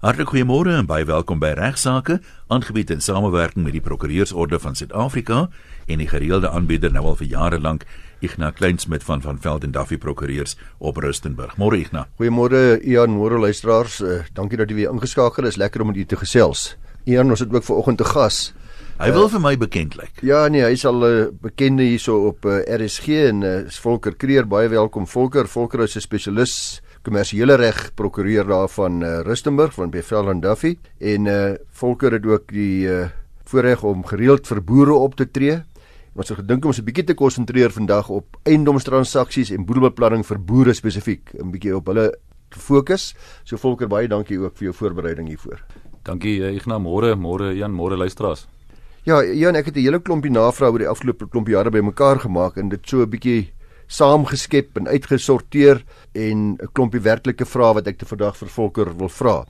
Hartlik 0.00 0.30
goeiemôre 0.32 0.72
en 0.72 0.86
baie 0.88 1.04
welkom 1.04 1.42
by 1.42 1.50
Regsake, 1.58 2.14
aangebied 2.48 2.88
in 2.88 3.02
samewerking 3.04 3.66
met 3.66 3.74
die 3.76 3.82
Prokureursorde 3.84 4.56
van 4.56 4.72
Suid-Afrika 4.72 5.42
en 5.92 6.00
die 6.00 6.06
gereelde 6.08 6.48
aanbieder 6.48 6.88
nou 6.94 7.02
al 7.10 7.18
vir 7.18 7.28
jare 7.28 7.58
lank, 7.60 7.84
Ignas 8.24 8.54
Kleinsmid 8.56 9.04
van 9.04 9.20
van 9.20 9.36
Veld 9.44 9.66
en 9.68 9.74
Duffy 9.76 9.98
Prokureurs 10.00 10.56
op 10.78 11.02
Rustenburg. 11.04 11.52
Môre 11.60 11.82
Ignas. 11.82 12.08
Goeiemôre 12.16 12.80
Ian, 12.80 13.12
môre 13.12 13.36
luisteraars. 13.44 14.00
Uh, 14.00 14.22
dankie 14.32 14.56
dat 14.56 14.72
jy 14.72 14.80
weer 14.80 14.96
ingeskakel 14.96 15.44
is. 15.44 15.60
Lekker 15.60 15.84
om 15.84 15.92
met 15.92 16.00
u 16.00 16.08
te 16.08 16.16
gesels. 16.16 16.78
Ian, 17.04 17.28
ons 17.28 17.44
het 17.44 17.52
ook 17.52 17.68
vanoggend 17.68 18.00
te 18.00 18.08
gas. 18.08 18.54
Hy 18.96 19.12
wil 19.12 19.28
uh, 19.28 19.34
vir 19.36 19.44
my 19.44 19.56
bekend 19.60 20.00
lyk. 20.00 20.24
Ja 20.24 20.46
nee, 20.48 20.64
hy's 20.64 20.88
al 20.88 21.04
'n 21.04 21.12
uh, 21.12 21.28
bekende 21.44 21.84
hierso 21.84 22.24
op 22.32 22.48
uh, 22.48 22.64
RSG 22.64 23.20
en 23.28 23.44
uh, 23.44 23.68
Volker 23.84 24.16
Kreer, 24.16 24.48
baie 24.48 24.72
welkom 24.72 25.04
Volker. 25.04 25.44
Volker 25.44 25.84
is 25.84 25.96
'n 25.96 26.08
spesialis 26.08 26.80
kommersiële 27.02 27.56
reg 27.56 27.94
prokureur 27.96 28.44
daar 28.46 28.68
van 28.68 29.02
uh, 29.02 29.20
Rustenburg 29.24 29.74
van 29.74 29.90
Bevel 29.90 30.30
en 30.30 30.40
Duffy 30.40 30.76
en 30.98 31.26
uh, 31.26 31.54
Volker 31.70 32.12
het 32.12 32.26
ook 32.26 32.52
die 32.52 32.86
uh, 32.88 33.08
voorreg 33.48 33.82
om 33.82 34.04
gereeld 34.06 34.46
vir 34.46 34.60
boere 34.64 34.92
op 34.92 35.16
te 35.16 35.30
tree. 35.30 35.62
Ons 36.14 36.28
het 36.28 36.42
gedink 36.42 36.64
om 36.64 36.70
ons 36.70 36.80
'n 36.80 36.84
bietjie 36.84 37.04
te 37.04 37.14
konsentreer 37.14 37.70
vandag 37.70 38.08
op 38.08 38.36
eiendomstransaksies 38.42 39.50
en 39.50 39.64
boedelbeplanning 39.64 40.26
vir 40.26 40.38
boere 40.38 40.74
spesifiek, 40.74 41.30
'n 41.34 41.50
bietjie 41.50 41.76
op 41.76 41.86
hulle 41.86 42.14
fokus. 42.50 43.14
So 43.44 43.56
Volker, 43.56 43.88
baie 43.88 44.08
dankie 44.08 44.38
ook 44.38 44.56
vir 44.56 44.64
jou 44.64 44.74
voorbereiding 44.74 45.28
hiervoor. 45.28 45.64
Dankie 46.02 46.52
Ignas, 46.52 46.80
môre, 46.80 47.16
môre 47.16 47.54
Jan, 47.56 47.72
môre 47.72 47.96
luisteraars. 47.96 48.46
Ja, 49.04 49.22
Jan, 49.22 49.56
ek 49.56 49.66
het 49.66 49.76
'n 49.76 49.80
hele 49.80 50.00
klompie 50.00 50.30
navrae 50.30 50.70
oor 50.70 50.78
die 50.78 50.88
afgelope 50.88 51.28
klompie 51.28 51.54
jare 51.54 51.70
bymekaar 51.70 52.20
gemaak 52.20 52.56
en 52.56 52.68
dit 52.68 52.80
so 52.84 53.02
'n 53.02 53.08
bietjie 53.08 53.52
saamgeskep 53.90 54.78
en 54.78 54.88
uitgesorteer 54.88 55.82
en 56.14 56.54
'n 56.54 56.70
klompie 56.72 57.02
werklike 57.02 57.44
vrae 57.44 57.74
wat 57.74 57.86
ek 57.86 57.98
te 57.98 58.06
vandag 58.06 58.36
vir 58.36 58.48
Volker 58.48 58.96
wil 58.96 59.08
vra. 59.08 59.44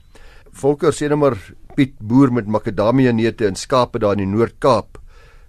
Volker 0.51 0.91
sê 0.91 1.09
net 1.09 1.17
maar 1.17 1.37
Piet 1.75 1.93
boer 1.99 2.31
met 2.31 2.47
makadamia 2.47 3.11
neute 3.11 3.47
en 3.47 3.55
skape 3.55 3.99
daar 3.99 4.17
in 4.17 4.25
die 4.29 4.37
Noord-Kaap. 4.37 4.97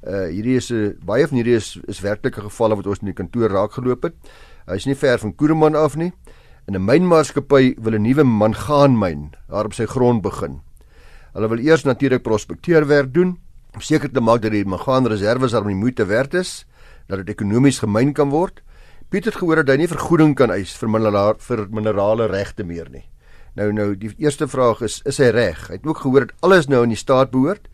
Uh 0.06 0.28
hierdie 0.30 0.56
is 0.56 0.70
'n 0.70 0.98
baie 1.04 1.26
van 1.26 1.36
hierdie 1.36 1.56
is 1.56 1.78
is 1.88 2.00
werklike 2.00 2.40
gevalle 2.40 2.76
wat 2.76 2.86
ons 2.86 3.00
in 3.00 3.06
die 3.06 3.14
kantoor 3.14 3.50
raak 3.50 3.72
geloop 3.72 4.02
het. 4.02 4.14
Hy 4.66 4.74
is 4.74 4.86
nie 4.86 4.94
ver 4.94 5.18
van 5.18 5.34
Koereman 5.34 5.74
af 5.74 5.96
nie. 5.96 6.12
In 6.68 6.74
'n 6.74 6.84
mynmaatskappy 6.84 7.74
wil 7.78 7.94
'n 7.94 8.02
nuwe 8.02 8.24
mangaanmyn 8.24 9.32
daar 9.48 9.64
op 9.64 9.74
sy 9.74 9.86
grond 9.86 10.22
begin. 10.22 10.60
Hulle 11.34 11.48
wil 11.48 11.58
eers 11.58 11.84
natuurlik 11.84 12.22
prospekteerwerk 12.22 13.12
doen 13.14 13.38
om 13.74 13.80
seker 13.80 14.12
te 14.12 14.20
maak 14.20 14.42
dat 14.42 14.52
die 14.52 14.64
mangaanreserwes 14.64 15.52
daar 15.52 15.64
die 15.64 15.74
moeite 15.74 16.04
werd 16.04 16.34
is, 16.34 16.66
dat 17.08 17.18
dit 17.18 17.28
ekonomies 17.28 17.78
gemyn 17.78 18.12
kan 18.12 18.28
word. 18.28 18.62
Piet 19.12 19.26
het 19.28 19.36
gehoor 19.36 19.60
dat 19.60 19.68
hy 19.68 19.82
nie 19.82 19.90
vergoeding 19.90 20.30
kan 20.32 20.48
eis 20.54 20.70
vir 20.80 20.88
minerale 20.88 21.34
vir 21.44 21.66
minerale 21.68 22.30
regte 22.32 22.64
meer 22.64 22.86
nie. 22.88 23.02
Nou 23.60 23.66
nou 23.76 23.90
die 23.92 24.08
eerste 24.16 24.46
vraag 24.48 24.80
is 24.86 25.02
is 25.04 25.18
hy 25.20 25.26
reg? 25.36 25.66
Hy 25.68 25.76
het 25.76 25.84
ook 25.84 25.98
gehoor 26.00 26.24
dat 26.24 26.46
alles 26.48 26.68
nou 26.72 26.78
aan 26.80 26.94
die 26.94 26.96
staat 26.96 27.28
behoort 27.34 27.66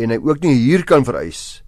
en 0.00 0.14
hy 0.14 0.16
ook 0.16 0.40
nie 0.40 0.54
huur 0.56 0.86
kan 0.88 1.04
vereis 1.04 1.60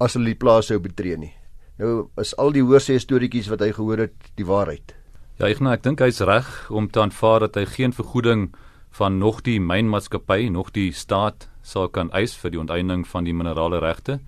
as 0.00 0.16
hulle 0.16 0.32
die 0.32 0.40
plaas 0.40 0.70
sou 0.72 0.78
betree 0.80 1.18
nie. 1.20 1.34
Nou 1.76 2.08
is 2.22 2.32
al 2.40 2.54
die 2.56 2.62
hoorsê 2.64 2.96
storieetjies 3.02 3.50
wat 3.52 3.60
hy 3.60 3.68
gehoor 3.76 4.00
het 4.06 4.30
die 4.40 4.46
waarheid. 4.48 4.94
Ja, 5.36 5.50
ek 5.50 5.60
nou 5.60 5.74
ek 5.74 5.84
dink 5.84 6.00
hy's 6.00 6.22
reg 6.24 6.48
om 6.72 6.88
te 6.88 7.02
aanvaar 7.02 7.44
dat 7.44 7.58
hy 7.60 7.66
geen 7.68 7.92
vergoeding 7.92 8.46
van 8.96 9.18
nog 9.18 9.42
die 9.44 9.58
mynmaatskappy, 9.60 10.48
nog 10.48 10.70
die 10.72 10.88
staat 10.96 11.50
sal 11.60 11.90
kan 11.92 12.08
eis 12.16 12.32
vir 12.40 12.54
die 12.54 12.62
onteiening 12.62 13.04
van 13.04 13.28
die 13.28 13.36
minerale 13.36 13.82
regte. 13.84 14.22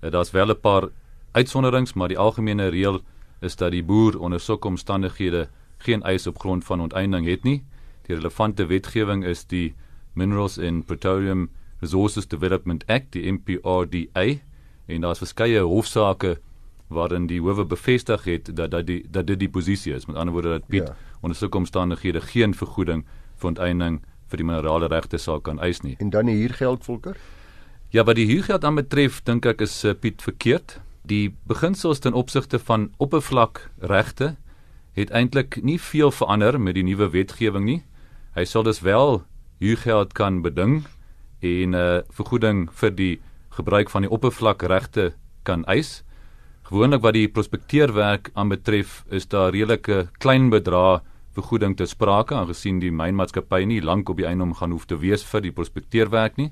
Eh, 0.00 0.08
daar's 0.08 0.32
wel 0.32 0.48
'n 0.48 0.60
paar 0.60 0.88
uitsonderings, 1.36 1.92
maar 1.92 2.08
die 2.08 2.18
algemene 2.18 2.70
reël 2.72 3.02
is 3.40 3.56
dat 3.56 3.70
die 3.70 3.84
boer 3.84 4.18
onder 4.20 4.40
sulke 4.40 4.68
omstandighede 4.68 5.48
geen 5.78 6.02
eis 6.02 6.26
op 6.26 6.38
grond 6.38 6.64
van 6.64 6.80
onteiening 6.80 7.26
het 7.26 7.42
nie. 7.44 7.64
Die 8.06 8.16
relevante 8.16 8.66
wetgewing 8.66 9.24
is 9.24 9.44
die 9.44 9.74
Minerals 10.12 10.58
and 10.58 10.86
Petroleum 10.86 11.50
Resources 11.80 12.28
Development 12.28 12.86
Act, 12.86 13.12
die 13.12 13.32
MPRDA, 13.32 14.26
en 14.86 15.00
daar's 15.00 15.18
verskeie 15.18 15.60
hofsaake 15.60 16.38
waarin 16.88 17.26
die 17.26 17.40
howe 17.42 17.64
bevestig 17.66 18.24
het 18.24 18.56
dat 18.56 18.70
dat 18.70 18.86
die 18.86 19.02
dat 19.10 19.26
dit 19.26 19.38
die 19.38 19.50
posisie 19.50 19.94
is. 19.94 20.06
Met 20.06 20.16
ander 20.16 20.32
woorde 20.32 20.48
dat 20.48 20.66
Piet 20.66 20.88
ja. 20.88 20.96
onder 21.20 21.36
sulke 21.36 21.58
omstandighede 21.58 22.20
geen 22.20 22.54
vergoeding 22.54 23.04
vir 23.36 23.48
onteiening 23.48 24.00
vir 24.30 24.36
die 24.36 24.46
minerale 24.46 24.86
regte 24.86 25.18
sal 25.18 25.40
kan 25.40 25.60
eis 25.60 25.82
nie. 25.82 25.96
En 25.98 26.10
dan 26.10 26.26
die 26.26 26.36
huurgeld 26.36 26.84
volker? 26.84 27.16
Ja, 27.90 28.04
wat 28.04 28.16
die 28.16 28.26
huurgeld 28.26 28.64
aanbetref, 28.64 29.20
dink 29.22 29.46
ek 29.46 29.60
is 29.66 29.84
uh, 29.84 29.94
Piet 29.94 30.22
verkeerd 30.22 30.80
die 31.06 31.34
beginsels 31.46 32.02
ten 32.02 32.14
opsigte 32.14 32.58
van 32.58 32.90
oppervlakregte 33.02 34.34
het 34.96 35.10
eintlik 35.10 35.60
nie 35.62 35.78
veel 35.80 36.10
verander 36.10 36.60
met 36.60 36.74
die 36.74 36.84
nuwe 36.86 37.10
wetgewing 37.12 37.64
nie. 37.64 37.80
Hy 38.34 38.44
sal 38.44 38.64
dus 38.66 38.80
wel 38.80 39.22
huurgeld 39.60 40.12
kan 40.16 40.42
beding 40.42 40.84
en 41.40 41.70
'n 41.70 41.74
uh, 41.74 42.00
vergoeding 42.10 42.68
vir 42.72 42.90
die 42.90 43.20
gebruik 43.50 43.90
van 43.90 44.02
die 44.02 44.10
oppervlakregte 44.10 45.12
kan 45.42 45.64
eis. 45.64 46.02
Gewoonlik 46.62 47.02
wat 47.02 47.14
die 47.14 47.28
prospekteerwerk 47.28 48.30
aanbetref, 48.34 49.04
is 49.10 49.28
daar 49.28 49.52
redelike 49.52 50.08
klein 50.18 50.50
bedrae 50.50 51.00
vergoeding 51.36 51.76
te 51.76 51.86
sprake 51.86 52.34
aangesien 52.34 52.80
die 52.80 52.90
mynmaatskappy 52.90 53.64
nie 53.64 53.82
lank 53.84 54.08
op 54.08 54.16
die 54.16 54.26
eiendom 54.26 54.54
gaan 54.54 54.72
hoef 54.72 54.86
te 54.86 54.96
wees 54.98 55.24
vir 55.24 55.40
die 55.40 55.52
prospekteerwerk 55.52 56.36
nie. 56.36 56.50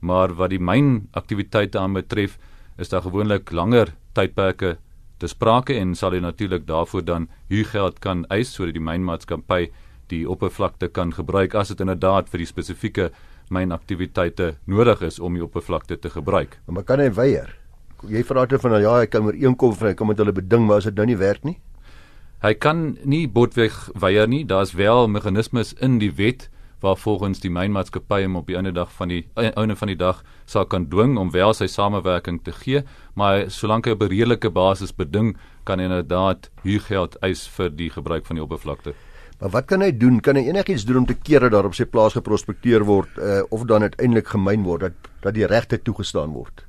Maar 0.00 0.34
wat 0.38 0.50
die 0.50 0.62
mynaktiwiteite 0.62 1.78
aanbetref, 1.78 2.38
is 2.80 2.88
daar 2.88 3.04
gewoonlik 3.04 3.52
langer 3.52 3.92
tydperke 4.16 4.78
te 5.20 5.28
sprake 5.28 5.76
en 5.76 5.92
sal 5.94 6.16
jy 6.16 6.22
natuurlik 6.24 6.66
daarvoor 6.66 7.04
dan 7.04 7.28
huurgeld 7.52 8.00
kan 8.00 8.24
eis 8.32 8.54
sodat 8.56 8.74
die 8.78 8.84
mynmaatskappy 8.84 9.66
die 10.10 10.24
oppervlakte 10.28 10.88
kan 10.88 11.12
gebruik 11.14 11.54
as 11.54 11.70
dit 11.70 11.82
inderdaad 11.84 12.30
vir 12.32 12.42
die 12.42 12.48
spesifieke 12.48 13.10
mynaktiwiteite 13.50 14.54
nodig 14.70 15.02
is 15.06 15.18
om 15.20 15.36
die 15.36 15.44
oppervlakte 15.44 15.98
te 15.98 16.10
gebruik. 16.10 16.56
Maar 16.66 16.86
kan 16.86 17.02
hy 17.02 17.10
weier? 17.14 17.52
Jy 18.08 18.22
vra 18.24 18.46
dit 18.48 18.62
van 18.62 18.78
ja, 18.80 18.94
hy 19.02 19.10
kan 19.10 19.26
oor 19.26 19.36
een 19.36 19.56
kom 19.60 19.74
van 19.76 19.90
hy 19.90 19.96
kan 19.98 20.08
met 20.08 20.22
hulle 20.22 20.32
beding, 20.32 20.64
maar 20.66 20.80
as 20.80 20.88
dit 20.88 20.96
nou 20.96 21.06
nie 21.10 21.18
werk 21.20 21.44
nie. 21.44 21.58
Hy 22.40 22.54
kan 22.56 22.94
nie 23.04 23.26
botweg 23.28 23.76
weier 24.00 24.30
nie. 24.30 24.46
Daar's 24.48 24.72
wel 24.72 25.10
meganismes 25.12 25.74
in 25.84 25.98
die 26.00 26.12
wet 26.16 26.48
waar 26.80 26.96
volgens 26.96 27.40
die 27.40 27.50
mynmaatskappy 27.50 28.22
hom 28.24 28.36
op 28.40 28.46
die 28.46 28.56
einde 28.56 28.72
dag 28.72 28.92
van 28.92 29.08
die 29.08 29.22
einde 29.34 29.76
van 29.76 29.88
die 29.88 29.96
dag 29.96 30.22
sal 30.46 30.66
kan 30.66 30.88
dwing 30.88 31.18
om 31.18 31.30
wel 31.30 31.54
sy 31.54 31.66
samewerking 31.66 32.40
te 32.44 32.52
gee, 32.52 32.82
maar 33.14 33.50
solank 33.50 33.86
hy 33.86 33.92
op 33.92 34.02
'n 34.02 34.12
redelike 34.12 34.50
basis 34.50 34.92
beding 34.92 35.36
kan 35.64 35.78
hy 35.78 35.84
inderdaad 35.84 36.50
huurgeld 36.62 37.16
eis 37.22 37.46
vir 37.48 37.70
die 37.70 37.90
gebruik 37.90 38.26
van 38.26 38.36
die 38.36 38.44
oppervlakte. 38.44 38.94
Maar 39.40 39.50
wat 39.50 39.66
kan 39.66 39.80
hy 39.80 39.90
doen? 39.96 40.20
Kan 40.20 40.36
hy 40.36 40.44
enigiets 40.48 40.84
doen 40.84 40.96
om 40.96 41.06
te 41.06 41.16
keer 41.16 41.40
dat 41.40 41.50
daar 41.52 41.64
op 41.64 41.74
sy 41.74 41.86
plaas 41.88 42.12
geprospekteer 42.12 42.84
word 42.84 43.08
uh, 43.18 43.40
of 43.48 43.64
dan 43.64 43.82
uiteindelik 43.82 44.28
gemyn 44.28 44.62
word 44.62 44.80
dat 44.80 44.92
dat 45.22 45.34
die 45.34 45.46
regte 45.46 45.78
toegestaan 45.80 46.32
word? 46.32 46.66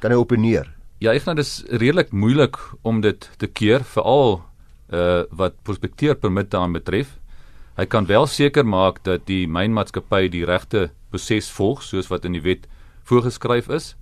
Kan 0.00 0.10
hy 0.10 0.16
opineer? 0.16 0.70
Ja, 1.00 1.12
ek 1.12 1.24
vind 1.24 1.36
dit 1.36 1.46
is 1.46 1.64
redelik 1.68 2.12
moeilik 2.12 2.56
om 2.82 3.00
dit 3.04 3.28
te 3.36 3.46
keer 3.46 3.84
veral 3.84 4.40
uh 4.90 5.22
wat 5.30 5.60
prospekteerpermitte 5.62 6.58
aan 6.58 6.72
betref. 6.72 7.19
Hy 7.78 7.86
kan 7.86 8.06
wel 8.06 8.26
seker 8.26 8.66
maak 8.66 9.04
dat 9.06 9.26
die 9.30 9.46
mynmaatskappy 9.48 10.28
die 10.28 10.44
regte 10.44 10.90
proses 11.10 11.50
volg 11.54 11.82
soos 11.86 12.10
wat 12.10 12.24
in 12.24 12.34
die 12.34 12.42
wet 12.42 12.66
voorgeskryf 13.06 13.68
is. 13.68 13.94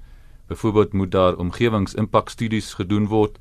Byvoorbeeld 0.48 0.92
moet 0.92 1.10
daar 1.12 1.36
omgewingsimpakstudies 1.36 2.74
gedoen 2.74 3.06
word. 3.08 3.36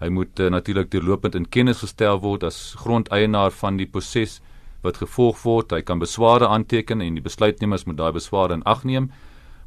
Hy 0.00 0.08
moet 0.08 0.40
uh, 0.40 0.48
natuurlik 0.50 0.90
deurlopend 0.90 1.34
in 1.34 1.48
kennis 1.48 1.82
gestel 1.82 2.20
word 2.22 2.46
as 2.46 2.74
grondeienaar 2.78 3.50
van 3.50 3.76
die 3.78 3.86
proses 3.86 4.40
wat 4.82 4.98
gevolg 5.02 5.42
word. 5.42 5.74
Hy 5.74 5.82
kan 5.82 6.02
besware 6.02 6.48
aanteken 6.48 7.02
en 7.02 7.18
die 7.18 7.24
besluitnemers 7.24 7.86
moet 7.86 7.98
daai 7.98 8.12
besware 8.14 8.58
in 8.58 8.64
ag 8.66 8.84
neem. 8.84 9.10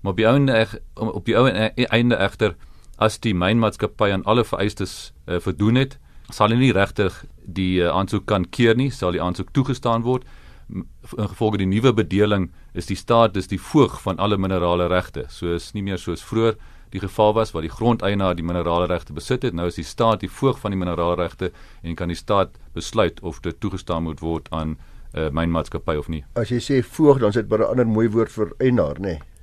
Maar 0.01 0.11
op 0.11 0.17
die 0.17 0.27
einde 0.27 0.81
op 0.95 1.25
die 1.25 1.87
einde 1.87 2.15
egter 2.15 2.55
as 2.97 3.19
die 3.19 3.35
mynmaatskappy 3.35 4.11
aan 4.11 4.23
alle 4.23 4.45
vereistes 4.47 5.13
uh, 5.27 5.39
voldoen 5.43 5.75
het, 5.75 5.97
sal 6.31 6.53
hy 6.53 6.59
nie 6.59 6.75
regtig 6.75 7.23
die 7.47 7.81
uh, 7.81 7.91
aansoek 7.93 8.25
kan 8.25 8.45
keer 8.49 8.75
nie, 8.75 8.89
sal 8.91 9.11
die 9.15 9.21
aansoek 9.21 9.51
toegestaan 9.53 10.03
word. 10.03 10.25
In 10.69 10.85
gevolge 11.29 11.59
die 11.61 11.69
nuwe 11.69 11.93
bedeling 11.93 12.49
is 12.73 12.89
die 12.89 12.97
staat 12.97 13.33
dis 13.33 13.47
die 13.47 13.61
voog 13.61 13.99
van 14.01 14.17
alle 14.17 14.37
minerale 14.37 14.87
regte. 14.87 15.25
So 15.29 15.53
is 15.53 15.73
nie 15.73 15.83
meer 15.85 16.01
soos 16.01 16.23
vroeër 16.25 16.57
die 16.95 17.01
geval 17.03 17.33
was 17.33 17.51
waar 17.51 17.65
die 17.65 17.73
grondeienaar 17.73 18.35
die 18.35 18.45
minerale 18.45 18.87
regte 18.89 19.13
besit 19.13 19.43
het. 19.43 19.53
Nou 19.53 19.67
is 19.67 19.77
die 19.77 19.85
staat 19.85 20.23
die 20.23 20.31
voog 20.31 20.59
van 20.59 20.73
die 20.73 20.79
minerale 20.79 21.15
regte 21.19 21.51
en 21.83 21.95
kan 21.95 22.09
die 22.09 22.17
staat 22.17 22.57
besluit 22.73 23.21
of 23.21 23.41
dit 23.45 23.59
toegestaan 23.59 24.03
moet 24.03 24.23
word 24.23 24.49
aan 24.51 24.77
uh, 25.13 25.29
mynmaatskappy 25.29 25.97
of 25.99 26.09
nie. 26.09 26.23
As 26.39 26.51
jy 26.53 26.61
sê 26.63 26.81
voog, 26.83 27.19
dan 27.19 27.29
is 27.29 27.35
dit 27.35 27.51
'n 27.51 27.63
ander 27.63 27.87
mooi 27.87 28.09
woord 28.09 28.31
vir 28.31 28.53
eienaar, 28.59 28.99
nê? 28.99 29.17
Nee. 29.17 29.34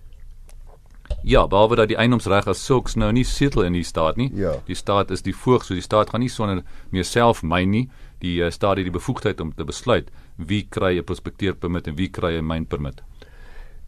Ja, 1.23 1.47
behalwe 1.47 1.77
dat 1.77 1.89
die 1.89 1.97
eiendomsreg 1.97 2.49
as 2.51 2.65
sulks 2.65 2.97
nou 2.99 3.13
nie 3.13 3.25
setel 3.25 3.63
in 3.63 3.77
die 3.77 3.85
staat 3.87 4.17
nie. 4.17 4.31
Ja. 4.35 4.57
Die 4.67 4.75
staat 4.75 5.11
is 5.11 5.23
die 5.23 5.35
voog, 5.35 5.65
so 5.65 5.75
die 5.75 5.85
staat 5.85 6.11
gaan 6.11 6.21
nie 6.25 6.31
sonder 6.33 6.65
meer 6.91 7.05
self 7.05 7.43
myn 7.43 7.71
nie. 7.71 7.85
Die 8.23 8.41
uh, 8.43 8.51
staat 8.51 8.81
het 8.81 8.89
die 8.89 8.95
bevoegdheid 8.95 9.41
om 9.41 9.53
te 9.55 9.65
besluit 9.65 10.11
wie 10.37 10.67
kry 10.71 10.99
'n 10.99 11.05
prospekteerpermit 11.05 11.89
en 11.89 11.97
wie 11.97 12.09
kry 12.09 12.39
'n 12.39 12.47
mynpermit. 12.47 13.03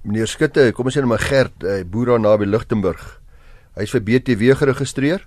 Meneer 0.02 0.28
Skutte, 0.28 0.72
kom 0.72 0.86
ons 0.86 0.96
sê 0.96 1.00
net 1.00 1.08
maar 1.08 1.18
Gert, 1.18 1.62
hy 1.62 1.80
uh, 1.80 1.84
boer 1.84 2.06
daar 2.06 2.20
naby 2.20 2.44
Lichtenburg. 2.44 3.20
Hy's 3.74 3.90
vir 3.90 4.00
BTW 4.00 4.54
geregistreer. 4.54 5.26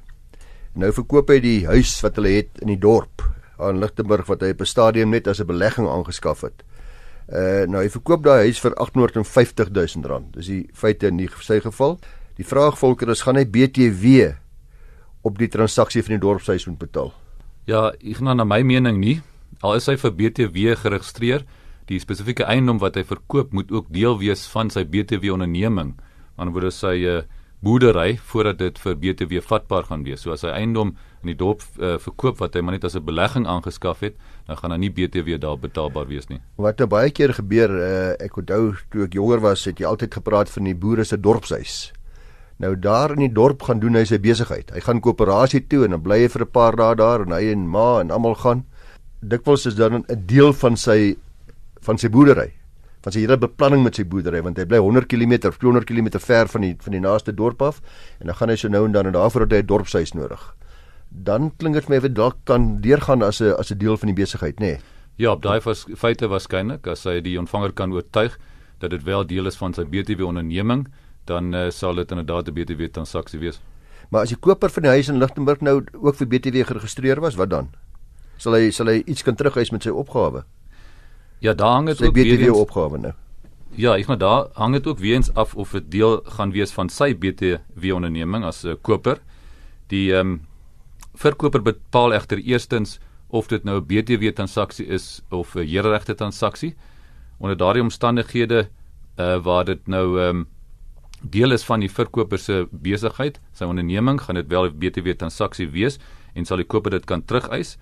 Nou 0.75 0.91
verkoop 0.91 1.29
hy 1.29 1.39
die 1.39 1.65
huis 1.65 2.01
wat 2.03 2.15
hulle 2.15 2.35
het 2.37 2.61
in 2.61 2.67
die 2.67 2.79
dorp 2.79 3.23
aan 3.57 3.79
Lichtenburg 3.81 4.27
wat 4.27 4.41
hy 4.41 4.51
op 4.53 4.61
'n 4.61 4.65
stadium 4.65 5.09
net 5.09 5.27
as 5.27 5.41
'n 5.41 5.47
belegging 5.47 5.87
aangeskaf 5.87 6.41
het. 6.41 6.63
Uh 7.27 7.65
nou 7.67 7.81
hy 7.83 7.89
verkoop 7.91 8.23
daai 8.23 8.47
huis 8.47 8.59
vir 8.63 8.75
850 8.79 9.71
000 9.75 10.07
rand. 10.07 10.31
Dis 10.35 10.47
die 10.47 10.63
feite 10.73 11.11
in 11.11 11.19
die 11.19 11.27
sy 11.43 11.59
geval. 11.63 11.97
Die 12.37 12.45
vraag 12.47 12.77
volker 12.79 13.09
is 13.11 13.23
gaan 13.25 13.39
hy 13.39 13.43
BTW 13.43 14.29
op 15.27 15.39
die 15.39 15.49
transaksie 15.51 16.03
van 16.05 16.15
die 16.15 16.23
dorpshuis 16.23 16.67
moet 16.69 16.79
betaal? 16.79 17.11
Ja, 17.67 17.89
ek 17.99 18.21
na 18.23 18.45
my 18.45 18.61
mening 18.63 19.01
nie. 19.01 19.17
Al 19.65 19.75
is 19.75 19.89
hy 19.89 19.97
vir 19.99 20.13
BTW 20.13 20.75
geregistreer, 20.79 21.43
die 21.89 21.99
spesifieke 21.99 22.45
eiendom 22.45 22.79
wat 22.79 22.95
hy 22.95 23.03
verkoop 23.07 23.51
moet 23.55 23.71
ook 23.73 23.89
deel 23.91 24.19
wees 24.21 24.45
van 24.53 24.69
sy 24.71 24.85
BTW 24.85 25.33
onderneming. 25.33 25.95
Aan 26.37 26.53
word 26.53 26.71
sy 26.75 26.95
uh, 27.09 27.21
boerdery 27.65 28.19
voordat 28.29 28.61
dit 28.61 28.79
vir 28.79 28.95
BTW 29.01 29.41
vatbaar 29.43 29.87
gaan 29.89 30.05
wees. 30.05 30.21
So 30.23 30.35
as 30.35 30.45
hy 30.45 30.53
eiendom 30.53 30.95
in 31.27 31.33
die 31.35 31.39
dorp 31.39 31.61
uh, 31.77 31.97
verkoop 31.99 32.39
wat 32.39 32.55
hy 32.55 32.63
maar 32.63 32.77
net 32.77 32.87
as 32.87 32.95
'n 32.95 33.03
belegging 33.03 33.47
aangeskaf 33.47 33.99
het, 33.99 34.15
dan 34.47 34.57
gaan 34.57 34.69
daar 34.69 34.79
nie 34.79 34.89
BTW 34.89 35.39
daar 35.39 35.59
betaalbaar 35.59 36.07
wees 36.07 36.27
nie. 36.29 36.39
Wat 36.55 36.79
nou 36.79 36.87
baie 36.87 37.11
keer 37.11 37.33
gebeur, 37.33 37.69
uh, 37.69 38.15
ek 38.25 38.37
onthou 38.37 38.75
toe 38.89 39.03
ek 39.03 39.13
jonger 39.13 39.39
was, 39.39 39.65
het 39.65 39.79
jy 39.79 39.85
altyd 39.85 40.13
gepraat 40.13 40.49
van 40.49 40.63
die 40.63 40.75
boere 40.75 41.03
se 41.03 41.17
dorpshuis. 41.17 41.91
Nou 42.57 42.73
daar 42.79 43.13
in 43.13 43.21
die 43.21 43.33
dorp 43.33 43.61
gaan 43.67 43.79
doen 43.79 43.99
hy 43.99 44.03
sy 44.09 44.17
besigheid. 44.21 44.71
Hy 44.73 44.81
gaan 44.81 45.01
koöperasie 45.01 45.61
toe 45.69 45.83
en 45.85 45.93
dan 45.93 46.01
bly 46.01 46.23
hy 46.23 46.29
vir 46.33 46.41
'n 46.41 46.51
paar 46.51 46.75
dae 46.75 46.95
daar 46.95 47.21
en 47.21 47.31
hy 47.31 47.51
en 47.51 47.67
ma 47.69 47.99
en 48.01 48.11
almal 48.11 48.35
gaan. 48.35 48.65
Dikwels 49.21 49.65
is 49.65 49.75
dan 49.75 49.93
'n 49.93 50.25
deel 50.25 50.53
van 50.53 50.77
sy 50.77 51.17
van 51.81 51.97
sy 51.97 52.09
boerdery. 52.09 52.53
Van 53.03 53.11
sy 53.11 53.19
hele 53.19 53.37
beplanning 53.37 53.83
met 53.83 53.95
sy 53.95 54.03
boerdery 54.03 54.41
want 54.41 54.57
hy 54.57 54.65
bly 54.65 54.77
100 54.77 55.07
km 55.07 55.47
of 55.47 55.57
200 55.57 55.85
km 55.85 56.19
ver 56.19 56.47
van 56.47 56.61
die 56.61 56.75
van 56.79 56.91
die 56.91 56.99
naaste 56.99 57.31
dorp 57.31 57.61
af 57.61 57.81
en 58.19 58.25
dan 58.27 58.35
gaan 58.35 58.49
hy 58.49 58.55
so 58.55 58.67
nou 58.67 58.85
en 58.85 58.91
dan 58.91 59.05
en 59.05 59.13
daarvoor 59.13 59.41
het 59.41 59.51
hy 59.51 59.61
'n 59.61 59.65
dorpshuis 59.65 60.13
nodig. 60.13 60.55
Dan 61.09 61.51
klink 61.57 61.75
dit 61.75 61.85
vir 61.85 61.91
my 61.91 61.97
of 61.97 62.03
dit 62.03 62.15
dalk 62.15 62.37
kan 62.43 62.81
deurgaan 62.81 63.23
as 63.23 63.41
'n 63.41 63.55
as 63.59 63.71
'n 63.71 63.77
deel 63.77 63.97
van 63.97 64.07
die 64.07 64.23
besigheid, 64.23 64.59
nê? 64.59 64.65
Nee. 64.65 64.79
Ja, 65.17 65.31
op 65.31 65.41
daai 65.41 65.61
feite 65.97 66.27
waarskynlik 66.27 66.87
as 66.87 67.03
hy 67.03 67.21
die 67.21 67.39
ontvanger 67.39 67.71
kan 67.73 67.93
oortuig 67.93 68.37
dat 68.79 68.89
dit 68.89 69.03
wel 69.03 69.25
deel 69.25 69.45
is 69.49 69.57
van 69.57 69.73
sy 69.73 69.83
BTW 69.83 70.21
onderneming 70.21 70.87
dan 71.25 71.53
uh, 71.53 71.69
sal 71.69 71.95
dit 71.95 72.11
inderdaad 72.11 72.47
'n 72.47 72.53
BTW 72.53 72.91
transaksie 72.91 73.39
wees. 73.39 73.59
Maar 74.09 74.21
as 74.21 74.29
die 74.29 74.37
koper 74.37 74.69
van 74.69 74.83
die 74.83 74.91
huis 74.91 75.09
in 75.09 75.17
Lichtenburg 75.17 75.61
nou 75.61 75.83
ook 75.93 76.15
vir 76.15 76.27
BTW 76.27 76.63
geregistreer 76.63 77.19
was, 77.19 77.35
wat 77.35 77.49
dan? 77.49 77.69
Sal 78.37 78.53
hy 78.53 78.69
sal 78.71 78.87
hy 78.87 79.01
iets 79.05 79.23
kan 79.23 79.35
terugeis 79.35 79.71
met 79.71 79.83
sy 79.83 79.89
opgawe? 79.89 80.43
Ja, 81.39 81.53
daar 81.53 81.73
hang 81.73 81.87
dit 81.87 82.01
ook 82.01 82.13
weer 82.15 82.37
BTW 82.37 82.53
opgawe 82.55 82.97
nou. 82.97 83.13
Ja, 83.75 83.97
ek 83.97 84.07
maar 84.07 84.17
daar 84.17 84.47
hang 84.53 84.73
dit 84.73 84.87
ook 84.87 84.99
weens 84.99 85.33
af 85.33 85.55
of 85.55 85.71
dit 85.71 85.91
deel 85.91 86.21
gaan 86.37 86.51
wees 86.51 86.71
van 86.71 86.89
sy 86.89 87.13
BTW 87.13 87.93
onderneming 87.93 88.45
as 88.45 88.63
'n 88.63 88.67
uh, 88.67 88.75
koper. 88.81 89.19
Die 89.87 90.13
ehm 90.13 90.27
um, 90.27 90.46
verkoper 91.17 91.61
bepaal 91.61 92.13
egter 92.13 92.37
eerstens 92.37 92.99
of 93.27 93.47
dit 93.47 93.63
nou 93.63 93.79
'n 93.79 93.85
BTW 93.85 94.31
transaksie 94.33 94.85
is 94.85 95.21
of 95.29 95.55
'n 95.55 95.67
hereregte 95.67 96.15
transaksie. 96.15 96.75
Onder 97.39 97.57
daardie 97.57 97.83
omstandighede 97.83 98.69
uh 99.17 99.37
waar 99.43 99.65
dit 99.65 99.87
nou 99.87 100.19
ehm 100.21 100.29
um, 100.29 100.47
deel 101.21 101.51
is 101.51 101.63
van 101.65 101.79
die 101.79 101.91
verkoper 101.91 102.37
se 102.37 102.67
besigheid, 102.71 103.39
sy 103.51 103.63
onderneming, 103.63 104.21
gaan 104.21 104.35
dit 104.35 104.47
wel 104.47 104.65
'n 104.65 104.77
BTW 104.79 105.09
transaksie 105.17 105.69
wees 105.69 105.99
en 106.33 106.45
sal 106.45 106.57
die 106.57 106.65
koper 106.65 106.91
dit 106.91 107.05
kan 107.05 107.25
terugeis. 107.25 107.77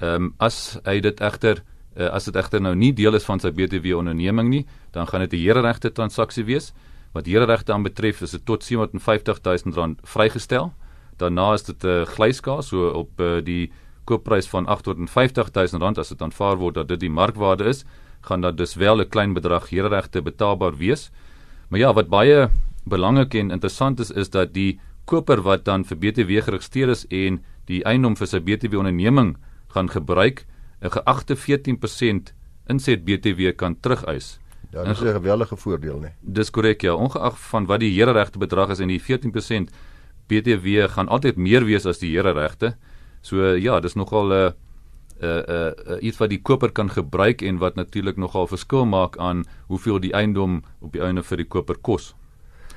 Ehm 0.00 0.14
um, 0.14 0.34
as 0.38 0.78
hy 0.84 1.00
dit 1.00 1.20
egter 1.20 1.62
uh, 1.96 2.06
as 2.06 2.24
dit 2.24 2.36
egter 2.36 2.60
nou 2.60 2.74
nie 2.74 2.92
deel 2.92 3.14
is 3.14 3.24
van 3.24 3.40
sy 3.40 3.50
BTW 3.50 3.96
onderneming 3.96 4.48
nie, 4.48 4.66
dan 4.90 5.06
gaan 5.06 5.20
dit 5.20 5.32
'n 5.32 5.44
hereregte 5.44 5.92
transaksie 5.92 6.44
wees. 6.44 6.72
Wat 7.12 7.26
hereregte 7.26 7.72
aan 7.72 7.82
betref, 7.82 8.22
is 8.22 8.30
dit 8.30 8.44
tot 8.44 8.64
750 8.64 9.40
000 9.42 9.74
rand 9.74 9.98
vrygestel. 10.02 10.72
Daarna 11.20 11.52
is 11.52 11.62
dit 11.62 11.84
'n 11.84 11.86
uh, 11.86 12.06
glyskaas 12.06 12.68
so 12.68 12.88
op 12.88 13.20
uh, 13.20 13.40
die 13.44 13.70
koopprys 14.04 14.48
van 14.48 14.66
850 14.66 15.52
000 15.52 15.82
rand 15.82 15.98
as 15.98 16.08
dit 16.08 16.22
aanvaar 16.22 16.56
word 16.56 16.74
dat 16.74 16.88
dit 16.88 17.00
die 17.00 17.10
markwaarde 17.10 17.64
is, 17.64 17.84
gaan 18.20 18.40
dat 18.40 18.56
dus 18.56 18.74
wel 18.74 19.00
'n 19.00 19.08
klein 19.08 19.32
bedrag 19.32 19.68
hereregte 19.70 20.22
betaalbaar 20.22 20.76
wees. 20.76 21.10
Maar 21.68 21.80
ja, 21.80 21.92
wat 21.92 22.08
baie 22.08 22.48
belangrik 22.84 23.34
en 23.34 23.50
interessant 23.50 24.00
is 24.00 24.10
is 24.10 24.30
dat 24.30 24.54
die 24.54 24.80
koper 25.04 25.42
wat 25.42 25.64
dan 25.64 25.84
vir 25.84 25.98
BTW 25.98 26.42
geregistreer 26.42 26.88
is 26.88 27.06
en 27.08 27.40
die 27.66 27.84
eiendom 27.84 28.16
vir 28.16 28.26
sy 28.26 28.40
BTW 28.40 28.76
onderneming 28.76 29.36
gaan 29.74 29.90
gebruik 29.90 30.46
'n 30.80 30.90
geagte 30.90 31.36
14% 31.36 32.34
inset 32.66 33.04
BTW 33.04 33.52
kan 33.56 33.76
terugeis. 33.80 34.38
Ja, 34.70 34.84
dit 34.84 34.92
is 34.92 35.02
'n 35.02 35.12
geweldige 35.12 35.56
voordeel, 35.56 35.98
nee. 35.98 36.10
Dis 36.20 36.50
korrek 36.50 36.80
ja, 36.80 36.94
ongeag 36.94 37.38
van 37.38 37.66
wat 37.66 37.80
die 37.80 37.92
hereregte 37.92 38.38
bedrag 38.38 38.70
is 38.70 38.78
en 38.78 38.88
die 38.88 39.02
14% 39.02 39.70
BTW 40.30 40.86
gaan 40.94 41.10
altyd 41.10 41.36
meer 41.36 41.66
wees 41.66 41.86
as 41.86 41.98
die 41.98 42.12
hereregte. 42.14 42.76
So 43.22 43.54
ja, 43.54 43.80
dis 43.80 43.98
nogal 43.98 44.30
'n 44.30 44.32
uh, 44.32 44.52
'n 45.20 45.26
uh, 45.26 45.42
uh, 45.48 45.72
uh, 45.96 46.02
iets 46.02 46.16
wat 46.16 46.30
die 46.30 46.40
koper 46.40 46.72
kan 46.72 46.88
gebruik 46.88 47.42
en 47.42 47.58
wat 47.58 47.74
natuurlik 47.74 48.16
nogal 48.16 48.46
verskil 48.46 48.86
maak 48.86 49.18
aan 49.18 49.44
hoeveel 49.68 50.00
die 50.00 50.14
eiendom 50.14 50.62
op 50.80 50.92
die 50.92 51.02
einde 51.02 51.22
vir 51.22 51.36
die 51.36 51.48
koper 51.48 51.76
kos. 51.76 52.14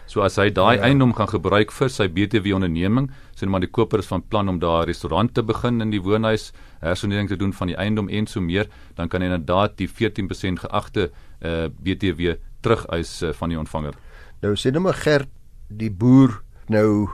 So 0.05 0.21
as 0.21 0.35
hy 0.35 0.49
daai 0.51 0.75
ja. 0.77 0.83
eiendom 0.89 1.13
gaan 1.15 1.29
gebruik 1.31 1.71
vir 1.71 1.89
sy 1.89 2.09
BTW 2.11 2.57
onderneming, 2.57 3.07
sien 3.39 3.49
maar 3.49 3.63
die 3.63 3.71
koper 3.71 4.03
is 4.03 4.09
van 4.11 4.23
plan 4.27 4.49
om 4.51 4.59
daar 4.59 4.83
'n 4.83 4.87
restaurant 4.91 5.33
te 5.33 5.43
begin 5.43 5.81
in 5.81 5.91
die 5.91 6.01
woonhuis, 6.01 6.51
hersonering 6.81 7.29
te 7.29 7.37
doen 7.37 7.53
van 7.53 7.67
die 7.67 7.77
eiendom 7.77 8.09
en 8.09 8.27
so 8.27 8.41
meer, 8.41 8.67
dan 8.95 9.07
kan 9.07 9.21
hy 9.21 9.27
inderdaad 9.27 9.77
die 9.77 9.87
14% 9.87 10.59
geagte 10.59 11.11
uh, 11.41 11.63
eh, 11.63 11.69
BTW 11.69 12.35
terugeis 12.61 13.21
uh, 13.23 13.33
van 13.33 13.49
die 13.49 13.57
ontvanger. 13.57 13.93
Nou 14.41 14.55
sê 14.55 14.71
net 14.71 14.81
maar 14.81 14.93
Gert, 14.93 15.29
die 15.69 15.91
boer 15.91 16.43
nou 16.67 17.09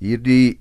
hierdie 0.00 0.58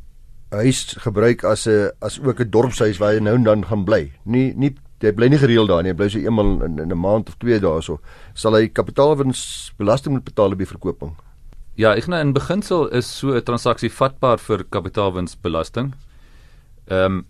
huis 0.51 0.95
gebruik 1.04 1.44
as 1.44 1.68
'n 1.68 1.92
as 2.01 2.19
ook 2.19 2.39
'n 2.39 2.50
dorpshuis 2.50 2.98
waar 2.98 3.13
hy 3.13 3.19
nou 3.19 3.36
en 3.36 3.44
dan 3.44 3.66
gaan 3.66 3.86
bly. 3.86 4.12
Nie 4.25 4.54
nie 4.56 4.75
jy 5.01 5.12
bly 5.12 5.28
nie 5.28 5.38
gereeld 5.38 5.69
daar 5.69 5.84
nie, 5.84 5.92
jy 5.92 5.98
bly 5.98 6.10
so 6.10 6.19
eenmal 6.19 6.63
in, 6.63 6.80
in 6.80 6.92
'n 6.92 6.98
maand 6.98 7.30
of 7.30 7.38
twee 7.38 7.60
daarso. 7.60 8.00
Sal 8.34 8.54
hy 8.54 8.68
kapitaalwinsbelasting 8.68 10.13
moet 10.13 10.24
betaal 10.24 10.51
op 10.51 10.57
die 10.57 10.66
verkooping? 10.66 11.16
Ja, 11.75 11.94
ek 11.94 12.07
nou 12.07 12.19
in 12.19 12.34
beginsel 12.34 12.88
is 12.88 13.06
so 13.06 13.36
'n 13.36 13.44
transaksie 13.44 13.89
vatbaar 13.89 14.39
vir 14.39 14.63
kapitaalwinsbelasting. 14.63 15.94
Ehm 16.88 17.06
um, 17.06 17.25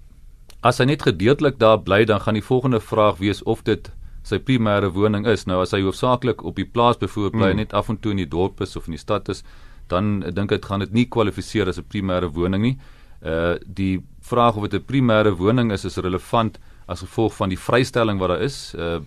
as 0.63 0.77
hy 0.77 0.85
net 0.85 1.03
gedeeltelik 1.03 1.59
daar 1.59 1.79
bly, 1.79 2.05
dan 2.05 2.19
gaan 2.19 2.33
die 2.33 2.43
volgende 2.43 2.79
vraag 2.79 3.17
wees 3.17 3.43
of 3.43 3.63
dit 3.63 3.91
sy 4.23 4.39
primêre 4.39 4.91
woning 4.91 5.27
is. 5.27 5.45
Nou 5.45 5.61
as 5.61 5.71
hy 5.71 5.81
hoofsaaklik 5.81 6.43
op 6.43 6.55
die 6.55 6.65
plaas 6.65 6.97
bevoer 6.97 7.31
bly, 7.31 7.49
hmm. 7.49 7.57
net 7.57 7.73
af 7.73 7.89
en 7.89 7.99
toe 7.99 8.11
in 8.11 8.17
die 8.17 8.29
dorp 8.29 8.61
is 8.61 8.75
of 8.75 8.87
in 8.87 8.97
die 8.97 9.01
stad 9.01 9.29
is, 9.29 9.43
dan 9.87 10.19
dink 10.33 10.51
ek 10.51 10.65
gaan 10.65 10.79
dit 10.79 10.93
nie 10.93 11.05
kwalifiseer 11.05 11.67
as 11.67 11.79
'n 11.79 11.87
primêre 11.87 12.29
woning 12.33 12.61
nie. 12.61 12.77
Uh 13.21 13.55
die 13.65 14.03
vraag 14.21 14.55
of 14.55 14.69
dit 14.69 14.81
'n 14.81 14.85
primêre 14.85 15.35
woning 15.35 15.71
is 15.71 15.85
is 15.85 15.97
relevant 15.97 16.59
as 16.87 17.01
gevolg 17.01 17.33
van 17.33 17.49
die 17.49 17.59
vrystelling 17.59 18.19
wat 18.19 18.29
daar 18.29 18.41
is 18.41 18.75
uh 18.75 18.99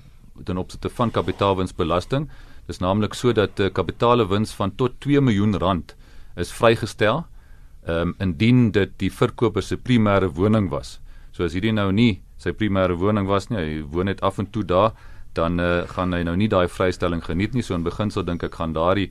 ten 0.45 0.57
opsigte 0.57 0.89
van 0.89 1.11
kapitaalwinsbelasting. 1.11 2.29
Dis 2.67 2.79
naamlik 2.79 3.15
sodat 3.15 3.59
'n 3.59 3.63
uh, 3.63 3.73
kapitale 3.73 4.27
wins 4.29 4.53
van 4.53 4.75
tot 4.75 5.01
2 5.01 5.21
miljoen 5.21 5.59
rand 5.59 5.97
is 6.37 6.53
vrygestel 6.53 7.25
um, 7.89 8.15
indien 8.19 8.71
dit 8.71 8.91
die 8.99 9.11
verkoper 9.11 9.63
se 9.63 9.77
primêre 9.77 10.29
woning 10.35 10.71
was. 10.71 11.01
So 11.33 11.45
as 11.45 11.53
hierdie 11.57 11.73
nou 11.73 11.91
nie 11.93 12.21
sy 12.41 12.53
primêre 12.57 12.97
woning 12.97 13.27
was 13.29 13.51
nie, 13.51 13.59
hy 13.59 13.83
woon 13.93 14.09
net 14.11 14.23
af 14.23 14.39
en 14.39 14.49
toe 14.51 14.65
daar, 14.65 14.93
dan 15.37 15.61
uh, 15.61 15.85
gaan 15.87 16.15
hy 16.17 16.23
nou 16.27 16.37
nie 16.37 16.49
daai 16.49 16.69
vrystelling 16.69 17.23
geniet 17.25 17.55
nie. 17.55 17.63
So 17.63 17.75
in 17.75 17.85
beginsel 17.85 18.25
dink 18.25 18.43
ek 18.43 18.55
gaan 18.55 18.73
daardie 18.73 19.11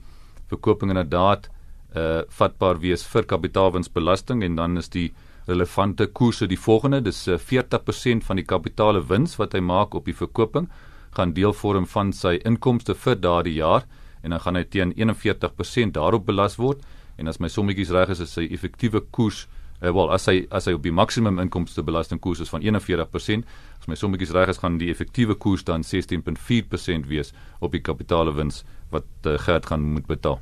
verkoping 0.49 0.89
inderdaad 0.89 1.49
uh 1.97 2.21
vatbaar 2.29 2.79
wees 2.79 3.03
vir 3.03 3.25
kapitaalwinsbelasting 3.25 4.43
en 4.43 4.55
dan 4.55 4.77
is 4.77 4.89
die 4.89 5.09
relevante 5.49 6.07
koerse 6.07 6.47
die 6.47 6.59
volgende. 6.59 7.01
Dis 7.01 7.27
40% 7.27 8.21
eh, 8.21 8.25
van 8.25 8.37
die 8.37 8.45
kapitale 8.45 9.01
wins 9.01 9.37
wat 9.39 9.53
hy 9.53 9.61
maak 9.65 9.95
op 9.97 10.05
die 10.05 10.15
verkoping 10.15 10.69
gaan 11.17 11.33
deel 11.33 11.53
vorm 11.53 11.87
van 11.89 12.13
sy 12.13 12.35
inkomste 12.45 12.93
vir 12.93 13.17
daardie 13.17 13.57
jaar 13.57 13.87
en 14.21 14.35
dan 14.35 14.43
gaan 14.43 14.59
hy 14.59 14.65
teen 14.69 14.93
41% 14.93 15.95
daarop 15.97 16.27
belas 16.27 16.59
word. 16.59 16.83
En 17.17 17.27
as 17.27 17.39
my 17.39 17.49
sommetjies 17.49 17.89
reg 17.95 18.13
is 18.13 18.21
is 18.21 18.35
sy 18.37 18.45
effektiewe 18.51 19.01
koers 19.11 19.47
uh, 19.81 19.91
wel 19.91 20.11
as 20.13 20.27
hy 20.29 20.43
as 20.51 20.67
hy 20.69 20.75
op 20.77 20.83
die 20.85 20.93
maksimum 20.95 21.39
inkomste 21.41 21.83
belastingkoers 21.83 22.43
is 22.45 22.53
van 22.53 22.61
41% 22.61 23.47
as 23.79 23.87
my 23.87 23.97
sommetjies 23.99 24.35
reg 24.35 24.53
is 24.53 24.61
gaan 24.61 24.77
die 24.81 24.91
effektiewe 24.93 25.35
koers 25.35 25.65
dan 25.67 25.87
16.4% 25.87 27.09
wees 27.09 27.33
op 27.59 27.73
die 27.75 27.83
kapitale 27.83 28.35
wins 28.35 28.63
wat 28.93 29.07
uh, 29.25 29.39
Gert 29.39 29.71
gaan 29.71 29.91
moet 29.95 30.07
betaal 30.07 30.39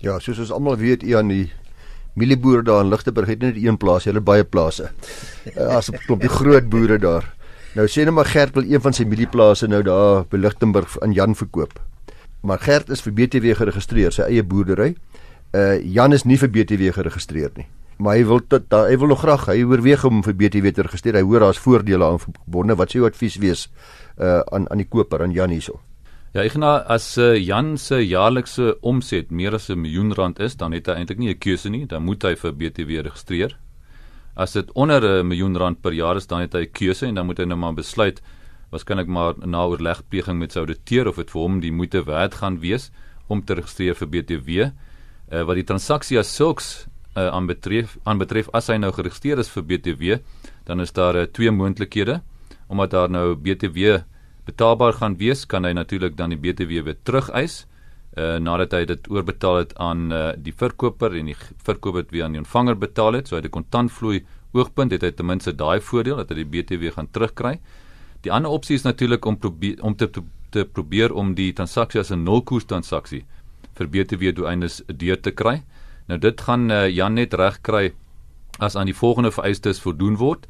Ja, 0.00 0.16
soos 0.18 0.38
ons 0.40 0.52
almal 0.54 0.78
weet, 0.80 1.02
Ian, 1.04 1.28
die 1.28 1.50
Mielieboere 2.16 2.64
daar 2.64 2.80
in 2.82 2.88
Ligteburg 2.90 3.28
het 3.28 3.42
net 3.44 3.58
een 3.60 3.76
plaas, 3.78 4.06
hulle 4.08 4.22
baie 4.24 4.44
plase. 4.44 4.90
Eh, 5.54 5.76
as 5.76 5.90
'n 5.90 5.98
klompie 6.06 6.28
groot 6.40 6.68
boere 6.68 6.98
daar. 6.98 7.24
Nou 7.74 7.86
sê 7.86 8.04
net 8.04 8.14
maar 8.14 8.24
Gert 8.24 8.54
wil 8.54 8.64
een 8.64 8.80
van 8.80 8.92
sy 8.92 9.04
mielieplase 9.04 9.68
nou 9.68 9.82
daar 9.82 10.24
by 10.24 10.36
Ligteburg 10.36 10.98
aan 11.00 11.12
Jan 11.12 11.34
verkoop. 11.34 11.78
Maar 12.42 12.58
Gert 12.58 12.88
is 12.90 13.00
vir 13.00 13.12
BTW 13.12 13.54
geregistreer, 13.54 14.12
sy 14.12 14.22
eie 14.22 14.42
boerdery. 14.42 14.96
Uh 15.52 15.78
Jan 15.84 16.12
is 16.12 16.24
nie 16.24 16.38
vir 16.38 16.48
BTW 16.48 16.90
geregistreer 16.92 17.50
nie. 17.56 17.66
Maar 17.98 18.16
hy 18.16 18.24
wil 18.24 18.40
tot 18.48 18.72
hy 18.72 18.96
wil 18.96 19.08
nog 19.08 19.20
graag, 19.20 19.46
hy 19.46 19.62
oorweeg 19.62 20.04
om 20.04 20.22
vir 20.22 20.34
BTW 20.34 20.72
te 20.74 20.82
registreer. 20.82 21.14
Hy 21.14 21.22
hoor 21.22 21.40
daar's 21.40 21.58
voordele 21.58 22.04
aan 22.04 22.18
verbonde. 22.18 22.74
Wat 22.74 22.88
sê 22.88 22.98
jou 22.98 23.06
advies 23.06 23.36
wees 23.36 23.68
uh 24.18 24.40
aan 24.50 24.66
aan 24.70 24.78
die 24.78 24.88
koper 24.88 25.22
aan 25.22 25.32
Jan 25.32 25.50
hierso? 25.50 25.80
Ja, 26.30 26.44
ek 26.46 26.54
nou 26.62 26.68
as 26.94 27.08
uh, 27.18 27.32
Jan 27.34 27.72
se 27.74 27.96
jaarlikse 28.06 28.76
omset 28.86 29.32
meer 29.34 29.56
as 29.56 29.64
'n 29.68 29.80
miljoen 29.82 30.12
rand 30.14 30.38
is, 30.38 30.54
dan 30.54 30.70
het 30.70 30.86
hy 30.86 30.94
eintlik 30.94 31.18
nie 31.18 31.30
'n 31.30 31.38
keuse 31.38 31.68
nie, 31.68 31.86
dan 31.86 32.04
moet 32.04 32.22
hy 32.22 32.36
vir 32.36 32.52
BTW 32.52 33.02
registreer. 33.02 33.56
As 34.36 34.52
dit 34.52 34.70
onder 34.74 35.02
'n 35.02 35.26
miljoen 35.26 35.56
rand 35.56 35.82
per 35.82 35.92
jaar 35.92 36.16
is, 36.16 36.26
dan 36.26 36.40
het 36.40 36.52
hy 36.52 36.62
'n 36.62 36.72
keuse 36.72 37.06
en 37.06 37.14
dan 37.14 37.26
moet 37.26 37.38
hy 37.38 37.44
nou 37.46 37.58
maar 37.58 37.74
besluit 37.74 38.22
waarskynlik 38.70 39.08
maar 39.08 39.34
na 39.44 39.66
oorlegpleging 39.66 40.38
met 40.38 40.52
sy 40.52 40.60
ouditeur 40.60 41.08
of 41.08 41.16
dit 41.16 41.30
vir 41.30 41.40
hom 41.40 41.60
die 41.60 41.72
moeite 41.72 42.04
werd 42.04 42.34
gaan 42.34 42.60
wees 42.60 42.92
om 43.26 43.42
te 43.44 43.54
registreer 43.54 43.96
vir 43.96 44.08
BTW. 44.08 44.70
Uh, 45.32 45.42
wat 45.42 45.56
die 45.56 45.64
transaksie 45.64 46.18
as 46.18 46.36
sulks 46.36 46.86
uh, 47.16 47.26
aanbetref 47.26 47.98
aanbetref 48.04 48.48
as 48.54 48.68
hy 48.68 48.76
nou 48.76 48.92
geregistreer 48.92 49.38
is 49.38 49.50
vir 49.50 49.62
BTW, 49.62 50.20
dan 50.64 50.80
is 50.80 50.92
daar 50.92 51.16
uh, 51.16 51.26
twee 51.26 51.50
moontlikhede 51.50 52.22
omdat 52.68 52.90
daar 52.90 53.10
nou 53.10 53.34
BTW 53.34 54.04
betaalbaar 54.50 54.98
gaan 55.00 55.16
wees, 55.20 55.46
kan 55.46 55.64
hy 55.64 55.72
natuurlik 55.72 56.16
dan 56.18 56.34
die 56.34 56.38
BTW 56.38 56.84
weer 56.86 56.98
terugeis 57.02 57.66
uh 58.18 58.38
nadat 58.42 58.72
hy 58.74 58.84
dit 58.90 59.04
oorbetaal 59.06 59.56
het 59.60 59.72
aan 59.78 60.10
uh, 60.10 60.32
die 60.34 60.52
verkoper 60.52 61.14
en 61.14 61.28
die 61.30 61.36
verkoper 61.62 62.02
het 62.02 62.10
weer 62.10 62.24
aan 62.26 62.34
die 62.34 62.42
ontvanger 62.42 62.74
betaal 62.74 63.14
het, 63.14 63.28
so 63.28 63.36
het 63.36 63.46
'n 63.46 63.54
kontantvloei 63.54 64.24
oogpunt 64.52 64.90
het 64.90 65.02
hy 65.02 65.10
ten 65.10 65.26
minste 65.26 65.54
daai 65.54 65.80
voordeel 65.80 66.16
dat 66.16 66.28
hy 66.28 66.42
die 66.42 66.50
BTW 66.50 66.90
gaan 66.96 67.06
terugkry. 67.10 67.60
Die 68.22 68.32
ander 68.32 68.50
opsie 68.50 68.74
is 68.74 68.82
natuurlik 68.82 69.24
om 69.24 69.38
probeer 69.38 69.78
om 69.82 69.94
te, 69.94 70.10
te 70.10 70.22
te 70.50 70.64
probeer 70.64 71.12
om 71.14 71.34
die 71.34 71.52
transaksie 71.52 72.00
as 72.00 72.10
'n 72.10 72.24
nulkoers 72.24 72.64
transaksie 72.64 73.24
vir 73.78 73.86
BTW 73.86 74.34
doeleindes 74.34 74.82
deur 74.86 75.20
te 75.20 75.30
kry. 75.30 75.62
Nou 76.08 76.18
dit 76.18 76.40
gaan 76.40 76.70
uh, 76.70 76.88
Jan 76.88 77.14
net 77.14 77.34
reg 77.34 77.60
kry 77.62 77.92
as 78.58 78.76
aan 78.76 78.86
die 78.86 78.94
volgende 78.94 79.30
vereistes 79.30 79.80
voldoen 79.80 80.16
word 80.16 80.46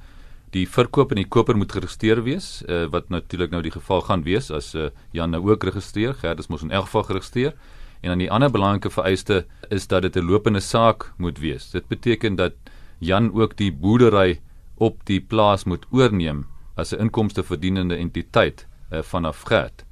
die 0.51 0.67
verkoop 0.69 1.11
en 1.11 1.21
die 1.21 1.29
koper 1.29 1.57
moet 1.57 1.73
geregistreer 1.73 2.23
wees 2.27 2.63
uh, 2.67 2.87
wat 2.91 3.09
natuurlik 3.09 3.51
nou 3.51 3.63
die 3.63 3.75
geval 3.75 4.03
gaan 4.09 4.25
wees 4.27 4.51
as 4.51 4.75
uh, 4.75 4.91
Jan 5.15 5.31
nou 5.31 5.43
ook 5.51 5.65
registreer. 5.65 6.15
Gerdus 6.15 6.49
moet 6.51 6.63
in 6.67 6.71
elk 6.71 6.89
geval 6.89 7.03
geregistreer. 7.03 7.55
En 8.01 8.09
dan 8.09 8.19
die 8.19 8.31
ander 8.31 8.51
belangrike 8.51 8.91
vereiste 8.91 9.45
is 9.69 9.87
dat 9.87 10.03
dit 10.03 10.17
'n 10.17 10.27
lopende 10.27 10.61
saak 10.61 11.13
moet 11.19 11.39
wees. 11.39 11.71
Dit 11.71 11.89
beteken 11.89 12.37
dat 12.37 12.53
Jan 12.99 13.33
ook 13.33 13.57
die 13.57 13.73
boerdery 13.73 14.41
op 14.77 15.01
die 15.05 15.21
plaas 15.21 15.65
moet 15.65 15.87
oorneem 15.91 16.47
as 16.75 16.93
'n 16.93 17.01
inkomste 17.01 17.43
verdienende 17.43 17.97
entiteit 17.97 18.67
uh, 18.93 19.03
vanaf 19.03 19.43
Gerd. 19.43 19.85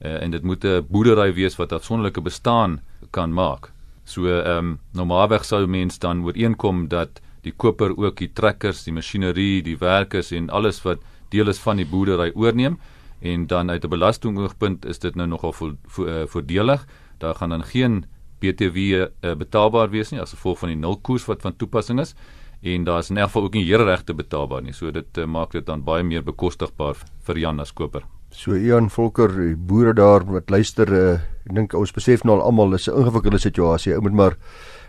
Uh, 0.00 0.22
en 0.22 0.30
dit 0.30 0.42
moet 0.42 0.64
'n 0.64 0.86
boerdery 0.88 1.34
wees 1.34 1.56
wat 1.56 1.72
afsonderlike 1.72 2.20
bestaan 2.20 2.80
kan 3.10 3.32
maak. 3.32 3.72
So 4.04 4.26
um, 4.26 4.78
normaalweg 4.92 5.44
sou 5.44 5.66
mens 5.66 5.98
dan 5.98 6.24
ooreenkom 6.24 6.88
dat 6.88 7.20
die 7.46 7.54
koper 7.54 7.94
ook 7.94 8.18
die 8.18 8.32
trekkers, 8.34 8.84
die 8.86 8.94
masjinerie, 8.94 9.62
die 9.62 9.78
werkers 9.78 10.32
en 10.34 10.50
alles 10.50 10.82
wat 10.84 11.02
deel 11.30 11.48
is 11.52 11.62
van 11.62 11.78
die 11.80 11.86
boerdery 11.86 12.32
oorneem 12.34 12.78
en 13.22 13.46
dan 13.46 13.70
uit 13.70 13.84
'n 13.84 13.88
belastingoogpunt 13.88 14.84
is 14.84 14.98
dit 14.98 15.14
nou 15.14 15.26
nogal 15.26 15.52
vo, 15.52 15.72
vo, 15.86 16.06
uh, 16.06 16.26
voordelig. 16.26 16.86
Daar 17.18 17.34
gaan 17.34 17.50
dan 17.50 17.64
geen 17.64 18.04
BTW 18.40 18.76
uh, 18.76 19.06
eh, 19.20 19.36
betaalbaar 19.36 19.90
wees 19.90 20.10
nie 20.10 20.20
as 20.20 20.30
gevolg 20.30 20.58
van 20.58 20.68
die 20.68 20.76
nulkoers 20.76 21.24
wat 21.26 21.42
van 21.42 21.56
toepassing 21.56 22.00
is 22.00 22.14
en 22.62 22.84
daar 22.84 22.98
is 22.98 23.10
in 23.10 23.16
elk 23.16 23.26
geval 23.26 23.44
ook 23.44 23.54
nie 23.54 23.64
hereregte 23.64 24.14
betaalbaar 24.14 24.62
nie. 24.62 24.72
So 24.72 24.90
dit 24.90 25.18
uh, 25.18 25.24
maak 25.24 25.52
dit 25.52 25.66
dan 25.66 25.84
baie 25.84 26.02
meer 26.02 26.22
bekostigbaar 26.24 26.96
vir 27.26 27.38
Jan 27.38 27.60
as 27.60 27.72
koper. 27.72 28.02
So 28.30 28.54
Ian 28.54 28.90
Volker, 28.90 29.56
boere 29.56 29.94
daar 29.94 30.24
wat 30.24 30.50
luister, 30.50 30.92
uh, 30.92 31.20
ek 31.46 31.54
dink 31.54 31.74
ons 31.74 31.92
besef 31.92 32.24
nou 32.24 32.36
al 32.36 32.42
almal 32.42 32.70
dis 32.70 32.88
'n 32.88 32.96
ingewikkelde 32.96 33.38
situasie. 33.38 33.94
Ou 33.94 34.00
moet 34.00 34.12
maar 34.12 34.36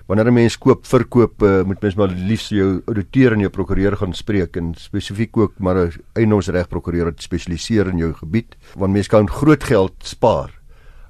wanneer 0.07 0.27
'n 0.27 0.33
mens 0.33 0.57
koop 0.57 0.85
verkoop 0.85 1.41
uh, 1.41 1.63
moet 1.63 1.81
mens 1.81 1.95
maar 1.95 2.07
liefs 2.07 2.49
jou 2.49 2.81
ouditeur 2.85 3.33
en 3.33 3.39
jou 3.39 3.49
prokureur 3.49 3.97
gaan 3.97 4.13
spreek 4.13 4.55
en 4.55 4.73
spesifiek 4.75 5.37
ook 5.37 5.59
maar 5.59 5.75
'n 5.75 5.91
eienaarsreg 6.13 6.67
prokureur 6.67 7.05
wat 7.05 7.21
spesialiseer 7.21 7.87
in 7.87 7.97
jou 7.97 8.13
gebied 8.13 8.55
want 8.75 8.93
mens 8.93 9.07
kan 9.07 9.29
groot 9.29 9.63
geld 9.63 9.93
spaar 9.99 10.51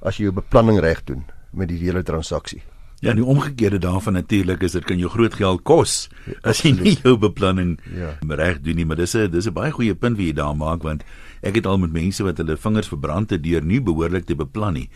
as 0.01 0.18
jy 0.18 0.24
jou 0.24 0.34
beplanning 0.34 0.80
reg 0.80 1.04
doen 1.04 1.25
met 1.51 1.68
die 1.68 1.77
hele 1.77 2.04
transaksie. 2.04 2.62
Ja, 3.00 3.13
die 3.13 3.25
omgekeerde 3.25 3.77
daarvan 3.77 4.13
natuurlik 4.13 4.63
is 4.63 4.72
dit 4.72 4.84
kan 4.84 4.98
jou 4.98 5.10
groot 5.10 5.34
geld 5.34 5.62
kos 5.63 6.10
as 6.42 6.63
jy 6.66 6.72
nie 6.74 6.98
jou 7.04 7.18
beplanning 7.18 7.77
ja. 7.94 8.18
reg 8.36 8.62
doen 8.62 8.75
nie, 8.75 8.86
maar 8.86 8.98
dis 8.98 9.13
'n 9.16 9.30
dis 9.30 9.46
'n 9.46 9.54
baie 9.54 9.72
goeie 9.72 9.96
punt 9.96 10.18
wat 10.18 10.25
jy 10.25 10.34
daar 10.34 10.56
maak 10.56 10.82
want 10.82 11.04
ek 11.44 11.56
het 11.56 11.66
al 11.66 11.77
met 11.77 11.92
mense 11.92 12.24
wat 12.24 12.38
hulle 12.38 12.58
vingers 12.58 12.88
verbrand 12.88 13.30
het 13.30 13.44
deur 13.44 13.62
nie 13.62 13.82
behoorlik 13.82 14.25
te 14.25 14.36
beplan 14.36 14.74
nie. 14.74 14.89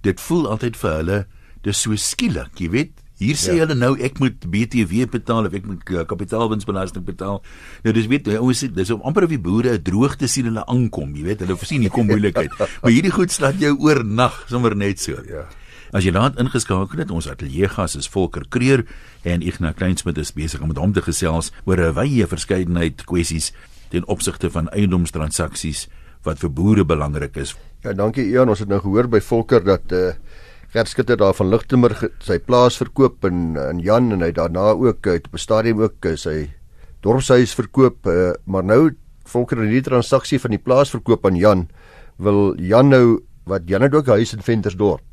Dit 0.00 0.20
voel 0.20 0.48
altyd 0.48 0.76
vir 0.76 0.90
hulle 0.90 1.26
dis 1.62 1.80
so 1.80 1.94
skielik, 1.96 2.58
jy 2.58 2.70
weet, 2.70 3.01
Hier 3.22 3.38
sê 3.38 3.54
ja. 3.54 3.62
hulle 3.62 3.76
nou 3.78 3.92
ek 4.02 4.18
moet 4.22 4.42
BTW 4.50 5.06
betaal 5.12 5.46
of 5.46 5.54
ek 5.54 5.66
moet 5.68 5.94
uh, 5.94 6.02
kapitaalwinsbelasting 6.10 7.04
betaal. 7.06 7.38
Nou 7.84 7.94
dis 7.94 8.08
weet 8.10 8.30
ouens 8.34 8.64
dis 8.74 8.92
om 8.94 9.04
amper 9.06 9.28
of 9.28 9.34
die 9.34 9.40
boere 9.42 9.76
'n 9.76 9.82
droogte 9.86 10.26
sien 10.26 10.50
hulle 10.50 10.64
aankom, 10.66 11.14
jy 11.14 11.24
weet, 11.30 11.44
hulle 11.46 11.58
sien 11.62 11.86
hier 11.86 11.94
kom 11.94 12.10
moeilikheid. 12.10 12.50
maar 12.82 12.90
hierdie 12.90 13.14
goed 13.14 13.30
slaat 13.30 13.60
jou 13.62 13.76
oornag 13.78 14.44
sommer 14.50 14.74
net 14.76 14.98
so. 15.00 15.22
Ja. 15.28 15.46
As 15.92 16.06
jy 16.06 16.12
laat 16.16 16.38
ingeskakel 16.40 17.02
het, 17.04 17.10
ons 17.12 17.28
ateljee 17.28 17.68
gas 17.68 17.94
is 18.00 18.08
Volker 18.08 18.46
Kreer 18.48 18.86
en 19.28 19.42
Ignas 19.44 19.76
Kleinsmid 19.76 20.18
is 20.18 20.32
besig 20.32 20.62
om 20.64 20.72
met 20.72 20.80
hom 20.80 20.94
te 20.96 21.02
gesels 21.04 21.52
oor 21.68 21.78
'n 21.78 21.94
wye 21.94 22.26
verskeidenheid 22.26 23.04
kwessies 23.04 23.52
ten 23.90 24.06
opsigte 24.08 24.50
van 24.50 24.70
eiendomstransaksies 24.72 25.88
wat 26.24 26.38
vir 26.38 26.50
boere 26.50 26.84
belangrik 26.84 27.36
is. 27.36 27.54
Ja, 27.84 27.92
dankie 27.92 28.24
Ian, 28.24 28.48
ons 28.48 28.62
het 28.62 28.68
nou 28.68 28.80
gehoor 28.80 29.08
by 29.08 29.20
Volker 29.20 29.62
dat 29.64 29.92
uh 29.92 30.12
Gert 30.72 30.88
Skutter 30.88 31.18
daar 31.20 31.34
van 31.36 31.50
Ligtemer 31.52 31.92
sy 32.24 32.38
plaas 32.40 32.78
verkoop 32.80 33.26
en 33.28 33.58
in 33.60 33.80
Jan 33.84 34.06
en 34.14 34.22
hy 34.24 34.30
daarna 34.32 34.70
ook 34.72 35.04
uit 35.04 35.26
op 35.28 35.34
'n 35.36 35.42
stadium 35.42 35.82
ook 35.82 36.06
eh, 36.08 36.16
sy 36.16 36.48
dorpshuis 37.04 37.52
verkoop 37.52 38.06
uh, 38.06 38.32
maar 38.46 38.64
nou 38.64 38.96
volker 39.24 39.60
in 39.62 39.68
die 39.68 39.82
transaksie 39.82 40.40
van 40.40 40.50
die 40.50 40.62
plaas 40.62 40.90
verkoop 40.90 41.26
aan 41.26 41.36
Jan 41.36 41.68
wil 42.16 42.56
Jan 42.56 42.88
nou 42.88 43.20
wat 43.44 43.68
Jan 43.68 43.82
het 43.82 43.94
ook 43.94 44.06
huis 44.06 44.32
in 44.32 44.40
Ventersdorp. 44.40 45.04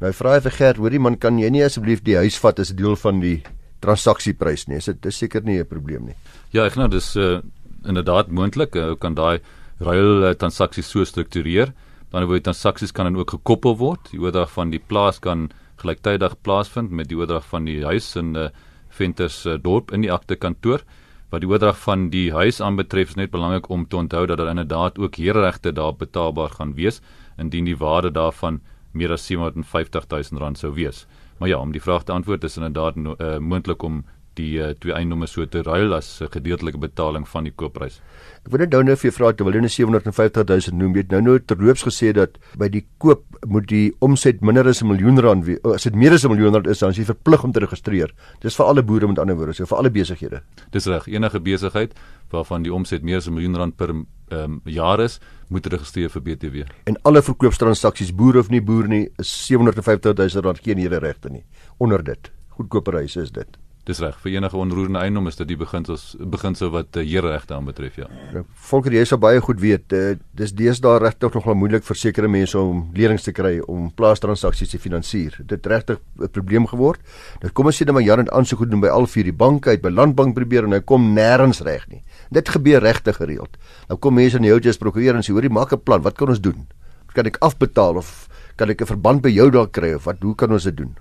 Nou 0.00 0.12
vra 0.12 0.34
hy 0.34 0.40
vir 0.40 0.52
Gert, 0.52 0.76
hoorie 0.76 1.00
man, 1.00 1.16
kan 1.16 1.38
jy 1.38 1.50
nie 1.50 1.64
asseblief 1.64 2.02
die 2.04 2.16
huis 2.16 2.38
vat 2.38 2.60
as 2.60 2.70
'n 2.70 2.76
deel 2.76 2.96
van 2.96 3.20
die 3.20 3.42
transaksieprys 3.80 4.68
nie? 4.68 4.76
Is 4.76 4.84
dit 4.84 5.06
is 5.06 5.18
seker 5.18 5.42
nie 5.42 5.58
'n 5.58 5.66
probleem 5.66 6.06
nie. 6.06 6.16
Ja, 6.52 6.64
ek 6.66 6.76
nou 6.76 6.88
dis 6.88 7.16
uh, 7.16 7.40
inderdaad 7.84 8.30
moontlik. 8.30 8.76
Ou 8.76 8.92
uh, 8.92 8.96
kan 8.96 9.14
daai 9.14 9.40
ruil 9.80 10.24
uh, 10.24 10.34
transaksie 10.34 10.82
so 10.82 11.04
struktureer 11.04 11.72
dan 12.12 12.28
word 12.28 12.44
transaksies 12.44 12.92
kan 12.92 13.08
dan 13.08 13.16
ook 13.16 13.32
gekoppel 13.32 13.76
word. 13.80 14.10
Die 14.12 14.20
oordrag 14.20 14.50
van 14.52 14.70
die 14.70 14.80
plaas 14.80 15.18
kan 15.24 15.48
gelyktydig 15.80 16.36
plaasvind 16.44 16.92
met 16.92 17.08
die 17.08 17.16
oordrag 17.16 17.46
van 17.48 17.64
die 17.64 17.80
huis 17.84 18.12
in 18.20 18.34
uh, 18.36 18.50
Venters 18.92 19.46
uh, 19.46 19.56
dorp 19.56 19.92
in 19.96 20.04
die 20.04 20.12
akte 20.12 20.36
kantoor. 20.36 20.84
Wat 21.32 21.40
die 21.40 21.48
oordrag 21.48 21.78
van 21.80 22.10
die 22.12 22.28
huis 22.34 22.60
aanbetref 22.60 23.14
is 23.14 23.16
net 23.16 23.32
belangrik 23.32 23.70
om 23.72 23.86
te 23.88 23.96
onthou 23.96 24.26
dat 24.28 24.38
daar 24.38 24.52
inderdaad 24.52 25.00
ook 25.00 25.16
heerregte 25.16 25.72
daar 25.72 25.96
betaalbaar 25.96 26.52
gaan 26.58 26.74
wees 26.76 27.00
indien 27.40 27.64
die 27.64 27.76
waarde 27.80 28.12
daarvan 28.12 28.60
meer 28.92 29.14
as 29.16 29.24
750 29.26 30.04
000 30.10 30.40
rand 30.42 30.58
sou 30.60 30.74
wees. 30.76 31.06
Maar 31.38 31.48
ja, 31.48 31.58
om 31.58 31.72
die 31.72 31.80
vraag 31.80 32.04
te 32.04 32.12
antwoord 32.12 32.44
is 32.44 32.56
inderdaad 32.60 32.96
uh, 32.96 33.38
moontlik 33.38 33.82
om 33.82 34.04
die 34.38 34.58
uh, 34.58 34.72
twee 34.80 34.94
eiendomme 34.96 35.26
so 35.26 35.44
te 35.46 35.62
ruil 35.62 35.94
as 35.94 36.20
'n 36.22 36.30
gedeeltelike 36.32 36.78
betaling 36.78 37.28
van 37.28 37.44
die 37.44 37.52
koopprys. 37.52 38.00
Ek 38.44 38.50
wil 38.50 38.60
net 38.60 38.72
nou 38.72 38.82
net 38.82 38.98
vir 38.98 39.10
jou 39.10 39.16
vra 39.18 39.32
terwyl 39.32 39.54
jy 39.54 39.68
750 39.68 40.44
000 40.48 40.78
noem, 40.78 40.94
jy 40.94 41.02
het 41.04 41.10
nou 41.10 41.20
nou 41.20 41.38
terloops 41.38 41.84
gesê 41.84 42.12
dat 42.12 42.38
by 42.58 42.68
die 42.68 42.84
koop 42.98 43.24
moet 43.46 43.66
die 43.68 43.92
omset 44.00 44.40
minder 44.40 44.66
as 44.68 44.82
'n 44.82 44.88
miljoen 44.88 45.18
rand 45.18 45.44
wees. 45.44 45.58
As 45.64 45.84
dit 45.84 45.94
meer 45.94 46.12
as 46.12 46.24
'n 46.24 46.30
miljoen 46.30 46.54
rand 46.54 46.66
is, 46.66 46.78
dan 46.78 46.90
is 46.90 46.96
jy 46.98 47.04
verplig 47.04 47.44
om 47.44 47.52
te 47.52 47.60
registreer. 47.60 48.10
Dis 48.40 48.56
vir 48.56 48.66
alle 48.66 48.82
boere 48.82 49.06
met 49.06 49.18
ander 49.18 49.36
woorde, 49.36 49.54
so 49.54 49.66
vir 49.66 49.78
alle 49.78 49.90
besighede. 49.90 50.42
Dis 50.70 50.86
reg, 50.86 51.06
enige 51.06 51.40
besigheid 51.40 51.92
waarvan 52.30 52.62
die 52.62 52.72
omset 52.72 53.02
meer 53.02 53.16
as 53.16 53.28
'n 53.28 53.34
miljoen 53.34 53.56
rand 53.56 53.76
per 53.76 53.90
ehm 53.90 54.04
um, 54.30 54.60
jaar 54.64 55.00
is, 55.00 55.20
moet 55.48 55.66
registreer 55.66 56.10
vir 56.10 56.22
BTW. 56.22 56.64
En 56.84 56.96
alle 57.02 57.22
verkoopstransaksies, 57.22 58.14
boer 58.14 58.38
of 58.38 58.48
nie 58.50 58.62
boer 58.62 58.88
nie, 58.88 59.08
is 59.18 59.46
750 59.46 60.14
000 60.16 60.42
rand 60.42 60.58
geen 60.58 60.78
hele 60.78 60.98
regte 60.98 61.30
nie. 61.30 61.44
Onder 61.78 62.02
dit, 62.02 62.30
goedkoper 62.48 62.94
huise 62.94 63.20
is 63.20 63.30
dit. 63.30 63.61
Dis 63.82 63.98
reg 63.98 64.14
vir 64.22 64.36
enige 64.36 64.54
onroerende 64.54 65.00
eiendom 65.02 65.26
is 65.26 65.34
dit 65.40 65.48
die 65.50 65.56
beginsels 65.58 66.12
beginsel 66.30 66.70
wat 66.70 66.94
uh, 66.94 67.02
heerregte 67.02 67.56
aanbetref 67.56 67.96
ja. 67.98 68.06
ja. 68.30 68.44
Volker 68.68 68.94
jy 68.94 69.02
sou 69.10 69.18
baie 69.18 69.40
goed 69.42 69.58
weet 69.58 69.94
uh, 69.98 70.12
dis 70.38 70.54
deesdae 70.54 71.00
regtig 71.02 71.34
nogal 71.34 71.58
moeilik 71.58 71.82
vir 71.88 71.98
sekere 71.98 72.30
mense 72.30 72.54
om 72.60 72.84
lenings 72.94 73.26
te 73.26 73.34
kry 73.34 73.56
om 73.66 73.90
plaastransaksies 73.98 74.70
te 74.70 74.78
finansier. 74.78 75.34
Dit 75.50 75.66
regtig 75.66 75.98
'n 75.98 76.30
probleem 76.30 76.70
geword. 76.70 77.02
Dit 77.42 77.56
kom 77.58 77.66
as 77.66 77.80
jy 77.80 77.90
net 77.90 77.98
maar 77.98 78.06
jare 78.06 78.28
aansoek 78.30 78.62
doen 78.70 78.86
by 78.86 78.94
al 78.94 79.10
vier 79.10 79.26
die 79.26 79.38
banke 79.44 79.74
uit 79.74 79.82
by 79.82 79.90
landbank 79.90 80.38
probeer 80.38 80.70
en 80.70 80.78
hy 80.78 80.82
kom 80.86 81.10
nêrens 81.18 81.64
reg 81.66 81.88
nie. 81.90 82.04
Dit 82.30 82.54
gebeur 82.54 82.80
regtig 82.86 83.18
gereeld. 83.18 83.58
Nou 83.88 83.98
kom 83.98 84.14
mense 84.14 84.38
in 84.38 84.46
die 84.46 84.54
houtjies 84.54 84.78
prokureer 84.78 85.18
en 85.18 85.26
sê 85.26 85.34
hoorie 85.34 85.50
maak 85.50 85.72
'n 85.72 85.82
plan. 85.82 86.02
Wat 86.02 86.14
kan 86.14 86.28
ons 86.28 86.40
doen? 86.40 86.68
Kan 87.14 87.26
ek 87.26 87.42
afbetaal 87.42 87.96
of 87.96 88.28
kan 88.56 88.70
ek 88.70 88.82
'n 88.82 88.86
verband 88.86 89.22
by 89.22 89.28
jou 89.28 89.50
daar 89.50 89.66
kry 89.66 89.94
of 89.94 90.04
wat 90.04 90.22
hoe 90.22 90.36
kan 90.36 90.52
ons 90.52 90.64
dit 90.64 90.76
doen? 90.76 90.94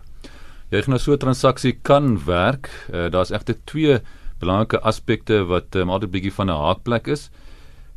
Jy 0.71 0.81
gaan 0.81 0.99
so 0.99 1.13
'n 1.13 1.19
transaksie 1.19 1.73
kan 1.83 2.25
werk. 2.25 2.69
Uh, 2.93 3.09
Daar's 3.11 3.31
egter 3.31 3.55
twee 3.65 3.99
belangrike 4.39 4.79
aspekte 4.79 5.43
wat 5.45 5.75
um, 5.75 5.89
altyd 5.89 6.11
bietjie 6.11 6.33
van 6.33 6.49
'n 6.49 6.61
haakplek 6.65 7.07
is. 7.07 7.29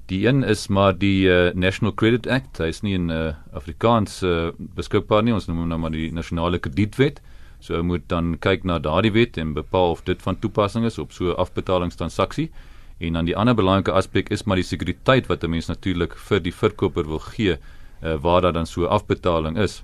Die 0.07 0.27
een 0.27 0.43
is 0.43 0.69
maar 0.69 0.93
die 0.99 1.25
uh, 1.29 1.55
National 1.55 1.95
Credit 1.95 2.27
Act. 2.27 2.59
Hy 2.59 2.69
is 2.69 2.83
nie 2.83 2.95
in 2.95 3.09
uh, 3.11 3.33
Afrikaans 3.53 4.23
uh, 4.23 4.51
beskikbaar 4.59 5.23
nie. 5.23 5.33
Ons 5.33 5.47
noem 5.47 5.59
hom 5.59 5.69
nou 5.69 5.79
maar 5.79 5.95
die 5.95 6.13
nasionale 6.13 6.59
kredietwet. 6.59 7.21
So 7.61 7.83
moet 7.83 8.09
dan 8.09 8.37
kyk 8.39 8.65
na 8.65 8.79
daardie 8.79 9.13
wet 9.13 9.39
en 9.41 9.55
bepaal 9.55 9.91
of 9.91 10.03
dit 10.05 10.21
van 10.23 10.39
toepassing 10.39 10.85
is 10.85 10.99
op 10.99 11.13
so 11.13 11.31
'n 11.31 11.39
afbetalingstransaksie. 11.41 12.51
En 12.99 13.13
dan 13.13 13.25
die 13.25 13.37
ander 13.37 13.55
belangrike 13.55 13.93
aspek 13.93 14.29
is 14.29 14.45
maar 14.45 14.57
die 14.57 14.65
sekuriteit 14.65 15.27
wat 15.27 15.45
'n 15.45 15.51
mens 15.51 15.67
natuurlik 15.67 16.17
vir 16.17 16.41
die 16.41 16.53
verkoper 16.53 17.07
wil 17.07 17.19
gee 17.19 17.57
uh, 18.03 18.15
waar 18.21 18.41
daar 18.43 18.53
dan 18.53 18.67
so 18.67 18.85
afbetaling 18.85 19.59
is. 19.59 19.83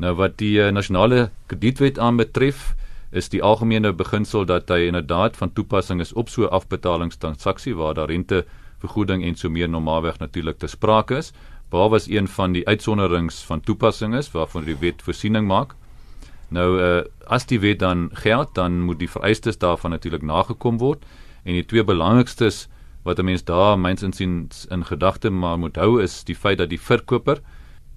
Nou 0.00 0.14
wat 0.16 0.38
die 0.40 0.54
uh, 0.56 0.70
nasionale 0.72 1.28
kredietwet 1.50 1.98
aanbetref, 2.00 2.70
is 3.12 3.28
die 3.28 3.42
algemene 3.44 3.92
beginsel 3.92 4.46
dat 4.48 4.70
hy 4.72 4.86
inderdaad 4.86 5.36
van 5.36 5.52
toepassing 5.52 6.00
is 6.00 6.14
op 6.16 6.30
so 6.32 6.48
afbetalingstransaksie 6.48 7.74
waar 7.76 7.94
daar 7.98 8.08
rente 8.08 8.44
vergoeding 8.80 9.24
en 9.26 9.36
so 9.36 9.50
meer 9.52 9.68
normaalweg 9.68 10.20
natuurlik 10.22 10.58
te 10.58 10.70
sprake 10.70 11.18
is. 11.20 11.32
Behalwe 11.70 12.00
as 12.00 12.08
een 12.08 12.28
van 12.28 12.56
die 12.56 12.64
uitsonderings 12.66 13.42
van 13.44 13.60
toepassing 13.60 14.16
is 14.16 14.30
waarvan 14.32 14.64
die 14.64 14.78
wet 14.80 15.02
voorsiening 15.04 15.46
maak. 15.46 15.74
Nou 16.48 16.68
uh, 16.80 17.02
as 17.26 17.44
die 17.46 17.60
wet 17.60 17.82
dan 17.84 18.08
geld, 18.24 18.54
dan 18.54 18.80
moet 18.80 18.98
die 18.98 19.10
vereistes 19.10 19.58
daarvan 19.58 19.92
natuurlik 19.94 20.22
nagekom 20.22 20.80
word 20.80 21.04
en 21.44 21.54
die 21.58 21.66
twee 21.66 21.84
belangrikstes 21.84 22.68
wat 23.04 23.18
'n 23.18 23.24
mens 23.24 23.44
daar 23.44 23.78
myns 23.78 24.02
insiens 24.02 24.66
in 24.70 24.84
gedagte 24.84 25.30
maar 25.30 25.58
moet 25.58 25.76
hou 25.76 26.02
is 26.02 26.24
die 26.24 26.36
feit 26.36 26.58
dat 26.58 26.68
die 26.68 26.80
verkoper 26.80 27.40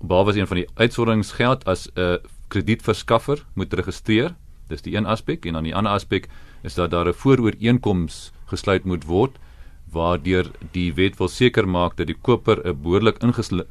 behalwe 0.04 0.34
as 0.34 0.38
een 0.38 0.48
van 0.48 0.58
die 0.62 0.70
uitsonderings 0.76 1.32
geld 1.40 1.66
as 1.66 1.88
'n 1.96 2.20
kredietverskaffer 2.48 3.46
moet 3.56 3.74
registreer. 3.74 4.36
Dis 4.68 4.82
die 4.82 4.96
een 4.96 5.06
aspek 5.06 5.46
en 5.46 5.54
dan 5.54 5.64
die 5.64 5.76
ander 5.76 5.92
aspek 5.92 6.28
is 6.64 6.76
dat 6.76 6.92
daar 6.92 7.08
'n 7.08 7.14
voorooreenkoms 7.14 8.32
gesluit 8.46 8.86
moet 8.86 9.06
word 9.06 9.40
waardeur 9.94 10.50
die 10.74 10.94
wet 10.94 11.18
wil 11.18 11.30
seker 11.30 11.68
maak 11.70 11.98
dat 11.98 12.08
die 12.08 12.18
koper 12.22 12.62
'n 12.66 12.82
behoorlik 12.82 13.18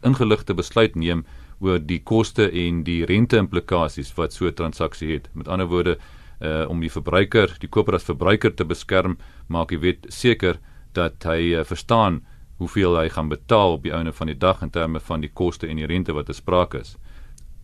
ingeligte 0.02 0.54
besluit 0.54 0.94
neem 0.94 1.24
oor 1.60 1.78
die 1.78 2.00
koste 2.00 2.50
en 2.50 2.82
die 2.84 3.04
rente 3.04 3.36
implikasies 3.36 4.14
wat 4.16 4.32
so 4.32 4.46
'n 4.46 4.54
transaksie 4.54 5.12
het. 5.12 5.28
Met 5.34 5.48
ander 5.48 5.66
woorde, 5.66 5.98
uh 6.40 6.68
om 6.68 6.80
die 6.80 6.90
verbruiker, 6.90 7.56
die 7.60 7.68
koper 7.68 7.94
as 7.94 8.04
verbruiker 8.04 8.54
te 8.54 8.64
beskerm, 8.64 9.16
maak 9.48 9.68
die 9.68 9.78
wet 9.78 10.06
seker 10.08 10.58
dat 10.92 11.22
hy 11.24 11.54
uh, 11.54 11.64
verstaan 11.64 12.22
hoeveel 12.62 12.96
hy 13.00 13.08
gaan 13.12 13.30
betaal 13.32 13.76
op 13.78 13.82
die 13.86 13.92
einde 13.94 14.12
van 14.16 14.30
die 14.30 14.38
dag 14.38 14.62
in 14.62 14.70
terme 14.70 15.00
van 15.00 15.24
die 15.24 15.30
koste 15.40 15.68
en 15.68 15.80
die 15.80 15.88
rente 15.90 16.14
wat 16.16 16.30
besprake 16.30 16.82
is. 16.82 16.96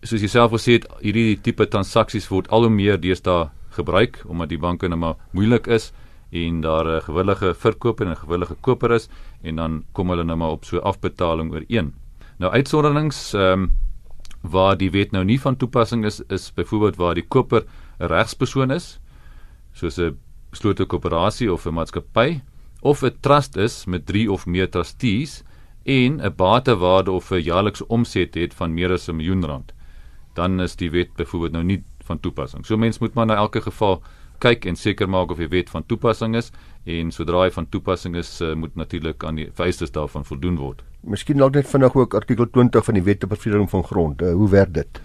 Soos 0.03 0.23
jy 0.23 0.31
self 0.31 0.53
gesê 0.55 0.79
het, 0.79 0.87
hierdie 1.03 1.39
tipe 1.43 1.67
transaksies 1.67 2.29
word 2.31 2.51
al 2.55 2.67
hoe 2.67 2.75
meer 2.75 3.01
deesdae 3.01 3.49
gebruik 3.79 4.23
omdat 4.27 4.53
die 4.53 4.61
banke 4.61 4.89
nou 4.91 4.99
maar 4.99 5.17
moeilik 5.33 5.67
is 5.67 5.93
en 6.31 6.61
daar 6.61 6.87
'n 6.87 7.03
gewillige 7.03 7.55
verkoper 7.55 8.07
en 8.07 8.13
'n 8.13 8.23
gewillige 8.25 8.57
koper 8.61 8.93
is 8.93 9.09
en 9.43 9.57
dan 9.57 9.85
kom 9.93 10.11
hulle 10.11 10.25
nou 10.25 10.37
maar 10.37 10.51
op 10.51 10.65
so 10.65 10.79
afbetaling 10.79 11.53
ooreen. 11.53 11.95
Nou 12.39 12.53
uitsonderings 12.53 13.35
ehm 13.35 13.63
um, 13.63 13.71
waar 14.43 14.77
die 14.77 14.91
wet 14.91 15.11
nou 15.13 15.25
nie 15.25 15.41
van 15.41 15.57
toepassing 15.57 16.05
is 16.05 16.21
is 16.29 16.53
byvoorbeeld 16.55 16.97
waar 16.97 17.15
die 17.15 17.27
koper 17.29 17.65
'n 17.99 18.07
regspersoon 18.07 18.71
is 18.71 19.01
soos 19.73 19.99
'n 19.99 20.19
beslote 20.51 20.85
koöperasie 20.85 21.53
of 21.53 21.67
'n 21.67 21.75
maatskappy 21.75 22.41
of 22.81 23.03
'n 23.03 23.17
trust 23.21 23.57
is 23.57 23.85
met 23.87 24.07
3 24.07 24.33
of 24.33 24.47
meer 24.47 24.71
trustees 24.71 25.43
en 25.85 26.21
'n 26.21 26.35
batewaarde 26.37 27.11
of 27.11 27.31
'n 27.31 27.43
jaarlikse 27.43 27.89
omset 27.89 28.35
het 28.35 28.55
van 28.55 28.75
meer 28.75 28.93
as 28.93 29.09
'n 29.09 29.17
miljoen 29.17 29.45
rand 29.45 29.73
dan 30.39 30.61
is 30.63 30.77
die 30.79 30.91
wet 30.95 31.15
byvoorbeeld 31.19 31.57
nou 31.59 31.65
nie 31.67 31.83
van 32.09 32.21
toepassing. 32.21 32.65
So 32.67 32.77
mens 32.77 33.01
moet 33.03 33.15
maar 33.19 33.27
na 33.29 33.39
elke 33.43 33.63
geval 33.65 34.01
kyk 34.43 34.69
en 34.71 34.79
seker 34.79 35.11
maak 35.11 35.33
of 35.35 35.41
die 35.43 35.51
wet 35.51 35.71
van 35.75 35.85
toepassing 35.91 36.37
is 36.39 36.53
en 36.89 37.11
sodra 37.15 37.43
hy 37.43 37.51
van 37.55 37.67
toepassing 37.69 38.17
is 38.17 38.31
uh, 38.45 38.55
moet 38.55 38.77
natuurlik 38.79 39.25
aan 39.27 39.41
die 39.41 39.49
vereistes 39.51 39.93
daarvan 39.95 40.25
voldoen 40.29 40.57
word. 40.61 40.85
Miskien 41.03 41.43
dalk 41.43 41.59
net 41.59 41.69
vinnig 41.71 41.97
ook 41.99 42.15
artikel 42.15 42.47
20 42.55 42.87
van 42.87 42.99
die 42.99 43.05
Wet 43.07 43.27
op 43.27 43.35
bevordering 43.35 43.69
van 43.71 43.85
grond. 43.87 44.23
Uh, 44.23 44.33
hoe 44.39 44.49
werk 44.55 44.73
dit? 44.79 45.03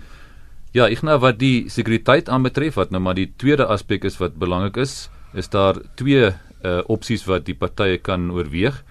Ja, 0.74 0.88
ek 0.90 1.04
nou 1.06 1.20
wat 1.22 1.38
die 1.42 1.70
sekuriteit 1.70 2.30
aanbetref 2.34 2.78
wat 2.82 2.94
nou 2.94 3.02
maar 3.04 3.18
die 3.18 3.30
tweede 3.42 3.68
aspek 3.70 4.06
is 4.10 4.18
wat 4.22 4.40
belangrik 4.42 4.80
is, 4.82 5.10
is 5.38 5.50
daar 5.54 5.82
twee 6.00 6.32
uh, 6.64 6.82
opsies 6.88 7.26
wat 7.26 7.46
die 7.46 7.56
partye 7.56 7.98
kan 7.98 8.32
oorweeg. 8.32 8.84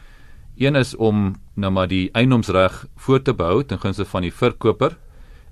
Een 0.56 0.76
is 0.76 0.94
om 0.96 1.34
nou 1.54 1.72
maar 1.72 1.88
die 1.88 2.10
eiendomsreg 2.12 2.86
voor 2.96 3.22
te 3.22 3.34
behou 3.34 3.64
ten 3.64 3.80
gunste 3.80 4.04
van 4.04 4.22
die 4.22 4.32
verkoper 4.32 4.96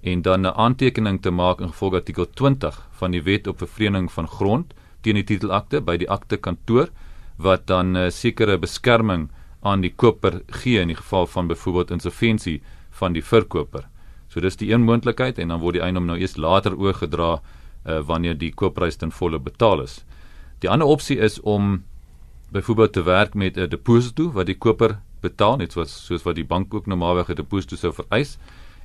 en 0.03 0.23
dan 0.23 0.47
'n 0.47 0.57
aantekening 0.57 1.23
te 1.23 1.31
maak 1.31 1.61
in 1.61 1.69
gevolg 1.69 1.95
artikel 1.95 2.27
20 2.31 2.89
van 2.91 3.11
die 3.11 3.23
Wet 3.23 3.47
op 3.47 3.59
vervreemding 3.59 4.13
van 4.13 4.29
grond 4.29 4.75
teen 5.01 5.15
die 5.15 5.25
titelakte 5.25 5.81
by 5.81 5.97
die 5.97 6.11
akte 6.11 6.37
kantoor 6.37 6.89
wat 7.37 7.67
dan 7.67 7.93
'n 7.93 7.97
uh, 7.97 8.11
sekere 8.11 8.59
beskerming 8.59 9.31
aan 9.63 9.81
die 9.81 9.93
koper 9.97 10.43
gee 10.47 10.81
in 10.81 10.89
die 10.89 10.97
geval 10.97 11.27
van 11.27 11.47
byvoorbeeld 11.47 11.91
insolventie 11.91 12.63
van 12.91 13.13
die 13.13 13.25
verkoper. 13.25 13.89
So 14.29 14.41
dis 14.41 14.57
die 14.57 14.73
een 14.73 14.85
moontlikheid 14.87 15.39
en 15.39 15.49
dan 15.49 15.61
word 15.61 15.75
die 15.75 15.83
eiendom 15.83 16.07
nou 16.07 16.19
eers 16.19 16.37
later 16.37 16.77
oorgedra 16.77 17.41
uh, 17.87 18.01
wanneer 18.01 18.39
die 18.39 18.53
koopprys 18.55 18.97
ten 18.97 19.11
volle 19.11 19.39
betaal 19.39 19.83
is. 19.83 20.05
Die 20.59 20.71
ander 20.71 20.87
opsie 20.87 21.19
is 21.19 21.41
om 21.41 21.83
byvoorbeeld 22.53 22.93
te 22.93 23.03
werk 23.03 23.35
met 23.35 23.57
'n 23.57 23.69
deposito 23.69 24.33
wat 24.33 24.47
die 24.47 24.59
koper 24.59 24.99
betaal 25.21 25.57
net 25.57 25.73
soos 25.73 26.07
soos 26.07 26.23
wat 26.23 26.35
die 26.35 26.45
bank 26.45 26.75
ook 26.75 26.87
normaalweg 26.87 27.29
'n 27.31 27.35
deposito 27.35 27.77
sou 27.77 27.93
vereis 27.93 28.39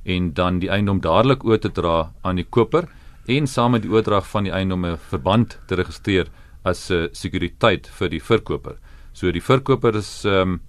en 0.04 0.32
dan 0.32 0.58
die 0.58 0.70
eiendom 0.70 1.00
dadelik 1.00 1.44
oor 1.44 1.58
te 1.58 1.72
dra 1.72 2.12
aan 2.22 2.36
die 2.36 2.46
koper 2.50 2.88
en 3.26 3.46
saam 3.46 3.70
met 3.70 3.82
die 3.82 3.90
oordrag 3.90 4.26
van 4.26 4.44
die 4.44 4.52
eiendom 4.52 4.84
'n 4.86 4.96
verband 4.96 5.58
te 5.66 5.74
registreer 5.74 6.26
as 6.62 6.90
'n 6.90 6.94
uh, 6.94 7.08
sekuriteit 7.12 7.86
vir 7.86 8.08
die 8.08 8.20
verkoper. 8.20 8.76
So 9.12 9.32
die 9.32 9.42
verkoper 9.42 9.96
is 9.96 10.24
ehm 10.24 10.40
um, 10.40 10.60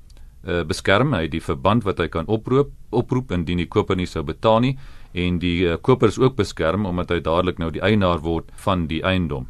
uh, 0.47 0.63
beskerm 0.63 1.13
hy 1.13 1.27
die 1.27 1.41
verband 1.41 1.83
wat 1.83 1.99
hy 1.99 2.07
kan 2.07 2.25
oproep 2.27 2.71
oproep 2.89 3.31
indien 3.31 3.57
die 3.57 3.67
koper 3.67 3.95
nie 3.95 4.05
sou 4.05 4.23
betaal 4.23 4.60
nie 4.60 4.77
en 5.13 5.39
die 5.39 5.67
uh, 5.67 5.77
koper 5.77 6.07
is 6.07 6.19
ook 6.19 6.36
beskerm 6.36 6.86
omdat 6.86 7.10
hy 7.10 7.19
dadelik 7.19 7.60
nou 7.60 7.71
die 7.71 7.81
eienaar 7.81 8.19
word 8.19 8.51
van 8.55 8.88
die 8.88 9.03
eiendom. 9.03 9.47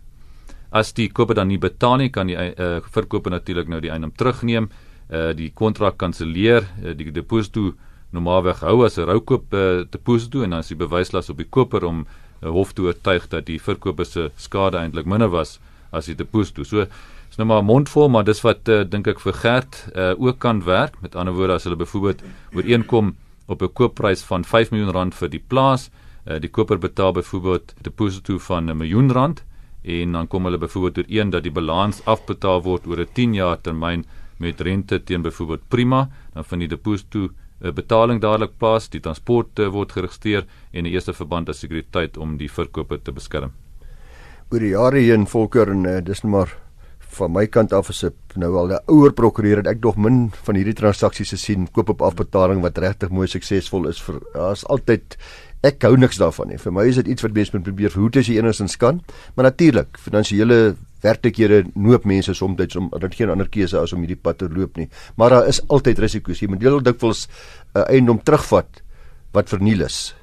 As 0.69 0.91
die 0.93 1.07
koper 1.07 1.35
dan 1.35 1.47
nie 1.47 1.57
betaal 1.57 1.97
nie, 1.97 2.09
kan 2.09 2.27
die 2.27 2.35
uh, 2.35 2.81
verkoper 2.91 3.31
natuurlik 3.31 3.69
nou 3.71 3.79
die 3.79 3.91
eiendom 3.91 4.11
terugneem, 4.11 4.69
uh, 5.09 5.31
die 5.31 5.51
kontrak 5.55 5.97
kanselleer, 5.97 6.67
uh, 6.83 6.91
die 6.91 7.11
deposito 7.11 7.73
normaalweg 8.11 8.63
hou 8.63 8.83
as 8.85 8.97
'n 8.97 9.07
roukoop 9.07 9.53
uh, 9.53 9.83
deposito 9.91 10.43
en 10.43 10.49
dan 10.49 10.59
is 10.59 10.67
die 10.67 10.79
bewyslas 10.79 11.29
op 11.29 11.37
die 11.37 11.47
koper 11.49 11.85
om 11.85 12.05
uh, 12.05 12.49
hof 12.49 12.73
te 12.73 12.81
oortuig 12.81 13.27
dat 13.29 13.45
die 13.45 13.59
verkoper 13.59 14.05
se 14.05 14.31
skade 14.35 14.77
eintlik 14.77 15.05
minder 15.05 15.29
was 15.29 15.59
as 15.91 16.05
die 16.05 16.15
deposito. 16.15 16.63
So 16.63 16.81
is 17.29 17.37
nou 17.37 17.47
maar 17.47 17.63
mondvol, 17.63 18.09
maar 18.09 18.23
dis 18.23 18.41
wat 18.43 18.67
uh, 18.67 18.83
dink 18.83 19.07
ek 19.07 19.19
vir 19.19 19.33
Gert 19.33 19.87
uh, 19.95 20.13
ook 20.19 20.39
kan 20.39 20.63
werk. 20.63 20.99
Met 21.01 21.15
ander 21.15 21.33
woorde 21.33 21.53
as 21.53 21.63
hulle 21.63 21.79
byvoorbeeld 21.79 22.23
ooreenkom 22.55 23.15
op 23.47 23.61
'n 23.61 23.73
koopprys 23.73 24.23
van 24.23 24.43
5 24.43 24.71
miljoen 24.71 24.91
rand 24.91 25.15
vir 25.15 25.29
die 25.29 25.43
plaas, 25.47 25.89
uh, 26.27 26.39
die 26.39 26.49
koper 26.49 26.77
betaal 26.77 27.13
byvoorbeeld 27.13 27.73
deposito 27.81 28.37
van 28.37 28.69
'n 28.69 28.77
miljoen 28.77 29.11
rand 29.11 29.43
en 29.83 30.11
dan 30.11 30.27
kom 30.27 30.43
hulle 30.43 30.57
byvoorbeeld 30.57 30.97
ooreen 30.97 31.29
dat 31.29 31.43
die 31.43 31.51
balans 31.51 32.01
afbetaal 32.05 32.63
word 32.63 32.87
oor 32.87 32.99
'n 32.99 33.13
10 33.13 33.33
jaar 33.33 33.61
termyn 33.61 34.05
met 34.39 34.61
rente 34.61 35.03
teen 35.03 35.21
byvoorbeeld 35.21 35.67
prima, 35.67 36.09
dan 36.33 36.45
van 36.45 36.59
die 36.59 36.67
deposito 36.67 37.29
'n 37.61 37.73
betaling 37.73 38.21
dadelik 38.21 38.57
plaas, 38.57 38.89
die 38.89 38.99
transport 38.99 39.59
uh, 39.59 39.67
word 39.67 39.91
geregistreer 39.91 40.45
en 40.71 40.83
die 40.83 40.93
eerste 40.93 41.13
verband 41.13 41.49
as 41.49 41.59
sekuriteit 41.59 42.17
om 42.17 42.37
die 42.37 42.51
verkoper 42.51 43.01
te 43.01 43.11
beskerm. 43.11 43.51
Oor 44.51 44.59
die 44.59 44.69
jare 44.69 44.99
heen 44.99 45.25
volker 45.27 45.71
en 45.73 45.85
uh, 45.85 45.97
dis 46.05 46.23
net 46.23 46.31
maar 46.31 46.53
van 47.17 47.31
my 47.33 47.47
kant 47.47 47.73
af 47.73 47.89
as 47.89 48.03
'n 48.03 48.13
nou 48.35 48.55
al 48.55 48.71
'n 48.71 48.83
ouer 48.87 49.11
prokureur 49.13 49.57
het 49.57 49.67
ek 49.67 49.81
nog 49.81 49.97
min 49.97 50.29
van 50.43 50.55
hierdie 50.55 50.73
transaksies 50.73 51.29
gesien 51.29 51.67
koop 51.71 51.89
op 51.89 52.01
afbetaling 52.01 52.61
wat 52.61 52.77
regtig 52.77 53.09
mooi 53.09 53.27
suksesvol 53.27 53.87
is 53.87 54.01
vir 54.01 54.19
daar's 54.33 54.65
altyd 54.65 55.17
ek 55.63 55.83
hou 55.83 55.97
niks 55.97 56.17
daarvan 56.17 56.47
nie 56.47 56.57
vir 56.57 56.71
my 56.71 56.85
is 56.87 56.95
dit 56.95 57.07
iets 57.07 57.21
wat 57.21 57.33
mense 57.33 57.51
moet 57.53 57.63
probeer 57.63 57.89
verhoed 57.89 58.17
as 58.17 58.27
jy 58.27 58.37
enigstens 58.37 58.77
kan 58.77 59.01
maar 59.35 59.45
natuurlik 59.49 59.97
finansiële 59.97 60.75
werklikhede 61.03 61.63
noop 61.75 62.05
mense 62.09 62.33
soms 62.33 62.75
om 62.77 62.89
dat 62.99 63.15
geen 63.15 63.29
ander 63.29 63.49
keuse 63.49 63.77
as 63.79 63.93
om 63.93 64.03
hierdie 64.03 64.19
pad 64.19 64.39
te 64.41 64.49
loop 64.49 64.77
nie. 64.77 64.87
Maar 65.17 65.35
daar 65.35 65.49
is 65.51 65.61
altyd 65.73 65.99
risiko's. 66.05 66.41
Jy 66.41 66.51
moet 66.51 66.63
deel 66.63 66.81
dikwels 66.81 67.27
'n 67.27 67.79
uh, 67.79 67.85
eiendom 67.89 68.23
terugvat 68.23 68.81
wat 69.33 69.49
verniel 69.49 69.85
is 69.85 70.15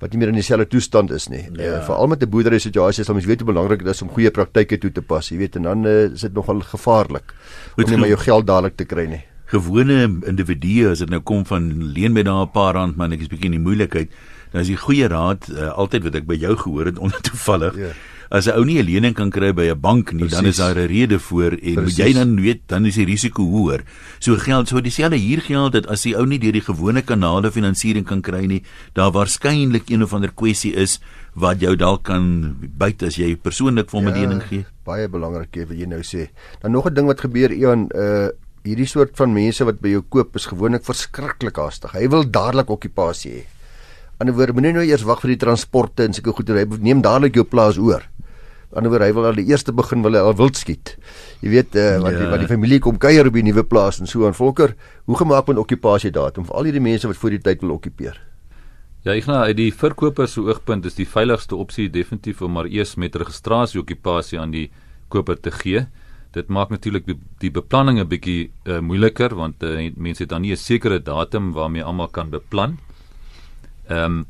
wat 0.00 0.10
nie 0.10 0.18
meer 0.18 0.28
in 0.28 0.34
dieselfde 0.34 0.66
toestand 0.68 1.10
is 1.10 1.28
nie. 1.28 1.46
Ja. 1.54 1.78
Uh, 1.78 1.84
Veral 1.86 2.06
met 2.06 2.22
'n 2.22 2.28
boerdery 2.28 2.58
situasie 2.58 3.04
sal 3.04 3.14
mens 3.14 3.26
weet 3.26 3.40
hoe 3.40 3.52
belangrik 3.52 3.84
dit 3.84 3.94
is 3.94 4.02
om 4.02 4.08
goeie 4.08 4.30
praktyke 4.30 4.78
toe 4.78 4.90
te 4.92 5.02
pas, 5.02 5.28
jy 5.28 5.36
weet, 5.36 5.56
en 5.56 5.62
dan 5.62 5.86
uh, 5.86 6.12
is 6.12 6.20
dit 6.20 6.34
nogal 6.34 6.60
gevaarlik 6.60 7.32
om 7.76 7.90
nie 7.90 7.96
maar 7.96 8.08
jou 8.08 8.18
geld 8.18 8.46
dadelik 8.46 8.76
te 8.76 8.84
kry 8.84 9.06
nie. 9.06 9.24
Gewone 9.46 10.20
individue 10.26 10.90
as 10.90 10.98
dit 10.98 11.10
nou 11.10 11.20
kom 11.20 11.44
van 11.46 11.92
leen 11.94 12.12
met 12.12 12.24
daar 12.24 12.44
'n 12.44 12.50
paar 12.50 12.74
rand, 12.74 12.96
maar 12.96 13.12
ek 13.12 13.20
is 13.20 13.28
bietjie 13.28 13.46
in 13.46 13.62
die 13.62 13.64
moeilikheid. 13.70 14.10
Dan 14.54 14.62
is 14.62 14.70
die 14.70 14.78
goeie 14.78 15.10
raad 15.10 15.48
uh, 15.50 15.72
altyd 15.74 16.06
wat 16.06 16.18
ek 16.22 16.26
by 16.30 16.38
jou 16.38 16.54
gehoor 16.56 16.92
het 16.92 16.98
ontoevallig. 17.08 17.74
Ja 17.76 17.94
as 18.34 18.46
'n 18.46 18.56
ou 18.58 18.64
nie 18.64 18.78
'n 18.82 18.86
lening 18.86 19.14
kan 19.14 19.30
kry 19.30 19.52
by 19.52 19.70
'n 19.70 19.80
bank 19.80 20.12
nie, 20.12 20.26
Precies. 20.26 20.36
dan 20.36 20.46
is 20.46 20.56
daar 20.56 20.74
'n 20.74 20.88
rede 20.88 21.18
voor 21.18 21.52
en 21.52 21.74
Precies. 21.74 21.96
jy 21.96 22.12
dan 22.12 22.40
weet, 22.40 22.60
dan 22.66 22.86
is 22.86 22.94
die 22.94 23.04
risiko 23.04 23.42
hoër. 23.42 23.84
So 24.18 24.36
geld 24.36 24.68
so 24.68 24.80
dieselfde 24.80 25.16
hier 25.16 25.40
geld 25.40 25.72
dat 25.72 25.86
as 25.86 26.02
die 26.02 26.16
ou 26.16 26.26
nie 26.26 26.38
deur 26.38 26.52
die 26.52 26.60
gewone 26.64 27.02
kanale 27.02 27.50
finansiering 27.52 28.04
kan 28.04 28.20
kry 28.20 28.46
nie, 28.46 28.62
daar 28.92 29.12
waarskynlik 29.12 29.90
een 29.90 30.02
of 30.02 30.12
ander 30.12 30.32
kwessie 30.34 30.74
is 30.74 31.00
wat 31.34 31.60
jou 31.60 31.76
dalk 31.76 32.02
kan 32.02 32.56
byt 32.78 33.02
as 33.02 33.16
jy 33.16 33.36
persoonlik 33.36 33.90
vir 33.90 34.00
hom 34.00 34.08
'n 34.08 34.14
ja, 34.14 34.20
lening 34.20 34.42
gee. 34.42 34.66
Baie 34.84 35.08
belangrik 35.08 35.68
wat 35.68 35.78
jy 35.78 35.86
nou 35.86 36.02
sê. 36.02 36.28
Dan 36.60 36.72
nog 36.72 36.86
'n 36.86 36.94
ding 36.94 37.06
wat 37.06 37.20
gebeur 37.20 37.52
Ian, 37.52 37.90
uh 37.94 38.28
hierdie 38.64 38.86
soort 38.86 39.10
van 39.14 39.32
mense 39.32 39.64
wat 39.64 39.80
by 39.80 39.88
jou 39.88 40.02
koop 40.08 40.36
is 40.36 40.46
gewoonlik 40.46 40.84
verskriklik 40.84 41.56
haastig. 41.56 41.92
Hy 41.92 42.08
wil 42.08 42.24
dadelik 42.24 42.70
okupasie 42.70 43.32
hê. 43.32 43.53
Aan 44.24 44.30
die 44.30 44.36
woorde 44.38 44.56
moenie 44.56 44.72
nou 44.72 44.84
eers 44.88 45.02
wag 45.04 45.20
vir 45.20 45.34
die 45.34 45.42
transporte 45.44 46.06
en 46.08 46.14
seker 46.16 46.32
goed 46.32 46.48
hy 46.48 46.64
neem 46.80 47.02
dadelik 47.04 47.36
jou 47.36 47.44
plaas 47.44 47.76
oor 47.76 48.06
anderwoorde 48.74 49.08
hy 49.08 49.14
wil 49.14 49.28
al 49.28 49.38
die 49.38 49.46
eerste 49.50 49.72
begin 49.76 50.02
wil 50.02 50.16
hy 50.16 50.22
al 50.24 50.36
wild 50.38 50.58
skiet. 50.58 50.94
Jy 51.44 51.50
weet 51.52 51.76
uh, 51.78 51.88
wat 52.02 52.14
ja. 52.16 52.22
die 52.22 52.30
wat 52.32 52.44
die 52.44 52.50
familie 52.50 52.80
kom 52.82 52.98
kuier 53.00 53.28
op 53.28 53.36
die 53.36 53.44
nuwe 53.46 53.64
plaas 53.66 54.00
en 54.02 54.10
so 54.10 54.26
aan 54.26 54.36
Volker, 54.36 54.74
hoe 55.06 55.18
gemaak 55.20 55.50
met 55.50 55.60
okkupasie 55.62 56.12
datum 56.14 56.46
vir 56.48 56.58
al 56.58 56.70
hierdie 56.70 56.82
mense 56.82 57.10
wat 57.10 57.20
voor 57.20 57.36
die 57.36 57.42
tyd 57.44 57.62
wil 57.64 57.76
okkupeer? 57.76 58.16
Ja, 59.04 59.12
ek 59.12 59.28
nou 59.28 59.36
uit 59.44 59.58
die 59.58 59.68
verkoper 59.76 60.28
se 60.30 60.40
oogpunt 60.40 60.86
is 60.88 60.96
die 60.96 61.06
veiligigste 61.06 61.58
opsie 61.60 61.90
definitief 61.92 62.40
om 62.42 62.56
maar 62.56 62.70
eers 62.72 62.96
met 62.96 63.16
registrasie 63.20 63.82
okkupasie 63.82 64.40
aan 64.40 64.54
die 64.54 64.70
koper 65.12 65.36
te 65.36 65.52
gee. 65.52 65.84
Dit 66.34 66.48
maak 66.50 66.72
natuurlik 66.72 67.04
die, 67.06 67.18
die 67.44 67.52
beplanning 67.52 68.00
'n 68.00 68.08
bietjie 68.08 68.50
uh, 68.66 68.80
moeiliker 68.80 69.36
want 69.36 69.62
uh, 69.62 69.92
mense 69.94 70.24
het 70.24 70.32
dan 70.32 70.42
nie 70.42 70.52
'n 70.52 70.58
sekere 70.58 70.98
datum 70.98 71.52
waarmee 71.52 71.84
almal 71.84 72.08
kan 72.08 72.30
beplan. 72.30 72.78
Ehm 73.88 74.04
um, 74.04 74.26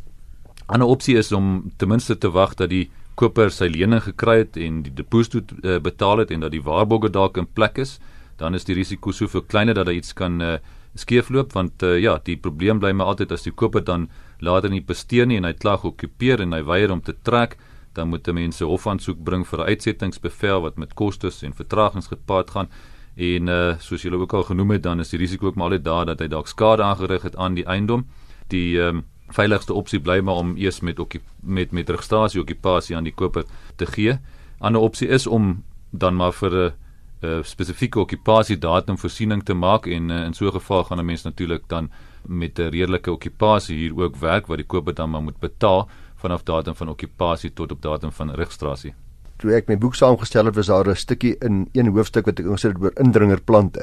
'n 0.64 0.72
ander 0.72 0.88
opsie 0.88 1.16
is 1.16 1.32
om 1.32 1.72
ten 1.76 1.88
minste 1.88 2.18
te 2.18 2.30
wag 2.30 2.54
dat 2.54 2.70
die 2.70 2.90
koper 3.14 3.50
sy 3.50 3.68
lening 3.68 4.02
gekry 4.02 4.38
het 4.38 4.56
en 4.56 4.82
die 4.82 4.94
deposito 4.94 5.40
uh, 5.62 5.78
betaal 5.78 6.18
het 6.18 6.30
en 6.30 6.40
dat 6.40 6.50
die 6.50 6.62
waarborge 6.62 7.10
dalk 7.10 7.36
in 7.36 7.46
plek 7.46 7.78
is, 7.78 8.00
dan 8.36 8.54
is 8.54 8.64
die 8.64 8.74
risiko 8.74 9.12
soveel 9.12 9.42
kleiner 9.42 9.74
dat 9.74 9.86
hy 9.86 9.94
iets 10.00 10.12
kan 10.12 10.40
uh, 10.40 10.56
skeefloop 10.94 11.52
want 11.52 11.82
uh, 11.82 11.98
ja, 11.98 12.18
die 12.24 12.36
probleem 12.36 12.80
bly 12.80 12.92
maar 12.92 13.06
altyd 13.12 13.32
as 13.32 13.42
die 13.42 13.52
koper 13.52 13.84
dan 13.84 14.08
later 14.38 14.70
nie 14.70 14.82
bestee 14.82 15.26
nie 15.26 15.36
en 15.36 15.44
hy 15.44 15.52
klag 15.52 15.84
okkupeer 15.84 16.40
en 16.40 16.52
hy 16.52 16.62
weier 16.64 16.90
om 16.90 17.02
te 17.02 17.14
trek 17.22 17.58
dan 17.94 18.08
moet 18.08 18.26
mense 18.26 18.64
hofaansoek 18.64 19.22
bring 19.24 19.46
vir 19.46 19.60
'n 19.60 19.68
uitsettingsbevel 19.70 20.60
wat 20.62 20.76
met 20.76 20.94
kostes 20.94 21.42
en 21.42 21.54
vertragings 21.54 22.06
gepaard 22.06 22.50
gaan. 22.50 22.68
En 23.16 23.48
uh, 23.48 23.78
soos 23.78 24.02
julle 24.02 24.18
ook 24.18 24.32
al 24.32 24.42
genoem 24.42 24.70
het 24.70 24.82
dan 24.82 25.00
is 25.00 25.10
die 25.10 25.18
risiko 25.18 25.46
ook 25.46 25.54
maar 25.54 25.70
altyd 25.70 25.84
daar 25.84 26.06
dat 26.06 26.20
hy 26.20 26.26
dalk 26.26 26.48
skade 26.48 26.82
aangerig 26.82 27.22
het 27.22 27.36
aan 27.36 27.54
die 27.54 27.64
eiendom. 27.64 28.06
Die 28.48 28.78
um, 28.78 29.04
veiligste 29.28 29.74
opsie 29.74 30.00
bly 30.00 30.20
maar 30.20 30.34
om 30.34 30.56
eers 30.56 30.80
met 30.80 31.00
met 31.40 31.72
met 31.72 31.90
registrasie 31.90 32.40
okupasie 32.40 32.96
aan 32.96 33.04
die 33.04 33.14
koper 33.14 33.44
te 33.76 33.86
gee. 33.86 34.18
Ander 34.58 34.80
opsie 34.80 35.08
is 35.08 35.26
om 35.26 35.64
dan 35.90 36.16
maar 36.16 36.32
vir 36.32 36.74
'n 37.22 37.42
spesifieke 37.42 38.00
okupasie 38.00 38.58
datum 38.58 38.98
voorsiening 38.98 39.44
te 39.44 39.54
maak 39.54 39.86
en 39.86 40.10
uh, 40.10 40.24
in 40.24 40.34
so 40.34 40.46
'n 40.46 40.52
geval 40.52 40.84
gaan 40.84 40.98
'n 40.98 41.06
mens 41.06 41.22
natuurlik 41.22 41.62
dan 41.68 41.90
met 42.26 42.58
'n 42.58 42.70
redelike 42.70 43.10
okupasie 43.10 43.76
hier 43.76 43.96
ook 43.96 44.16
werk 44.16 44.46
wat 44.46 44.56
die 44.56 44.66
koper 44.66 44.94
dan 44.94 45.10
maar 45.10 45.22
moet 45.22 45.38
betaal 45.38 45.88
vanaf 46.16 46.42
datum 46.42 46.74
van 46.74 46.88
okupasie 46.88 47.52
tot 47.52 47.72
op 47.72 47.82
datum 47.82 48.12
van 48.12 48.30
registrasie. 48.30 48.94
Toe 49.36 49.52
ek 49.54 49.68
my 49.68 49.78
boek 49.78 49.94
saamgestel 49.94 50.44
het, 50.44 50.54
was 50.54 50.66
daar 50.66 50.88
'n 50.88 50.96
stukkie 50.96 51.36
in 51.38 51.68
een 51.72 51.86
hoofstuk 51.86 52.26
wat 52.26 52.38
ek 52.38 52.46
ingesit 52.46 52.72
het 52.72 52.82
oor 52.82 52.92
indringerplante. 52.94 53.80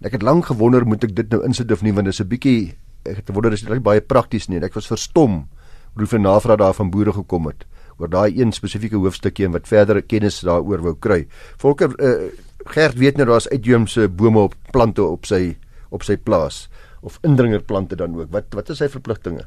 En 0.00 0.06
ek 0.06 0.12
het 0.12 0.22
lank 0.22 0.46
gewonder 0.46 0.86
moet 0.86 1.04
ek 1.04 1.16
dit 1.16 1.28
nou 1.30 1.44
insit 1.44 1.72
of 1.72 1.82
nie 1.82 1.92
want 1.92 2.04
dit 2.04 2.14
is 2.14 2.20
'n 2.20 2.28
bietjie 2.28 2.76
ek 3.04 3.16
het 3.16 3.26
gewonder 3.26 3.52
is 3.52 3.62
dit 3.62 3.82
baie 3.82 4.00
prakties 4.00 4.48
nie. 4.48 4.60
Ek 4.60 4.74
was 4.74 4.86
verstom 4.86 5.48
hoe 5.94 6.06
veel 6.06 6.20
navraag 6.20 6.58
daar 6.58 6.74
van 6.74 6.90
boere 6.90 7.12
gekom 7.12 7.46
het 7.46 7.66
oor 8.00 8.08
daai 8.08 8.32
een 8.38 8.52
spesifieke 8.52 8.96
hoofstukkie 8.96 9.44
en 9.44 9.52
wat 9.52 9.68
verdere 9.68 10.02
kennis 10.02 10.40
daaroor 10.46 10.82
wou 10.84 10.94
kry. 10.96 11.26
Volker 11.60 11.92
uh, 12.00 12.30
Gert 12.68 12.98
weet 13.00 13.16
nou 13.16 13.26
daar's 13.28 13.48
uitheemse 13.48 14.08
bome 14.08 14.42
op 14.50 14.54
plante 14.72 15.02
op 15.02 15.24
sy 15.24 15.56
op 15.90 16.04
sy 16.04 16.16
plaas 16.20 16.68
of 17.00 17.16
indringerplante 17.24 17.96
dan 17.96 18.14
ook. 18.18 18.28
Wat 18.32 18.52
wat 18.54 18.70
is 18.70 18.82
sy 18.82 18.88
verpligtinge 18.92 19.46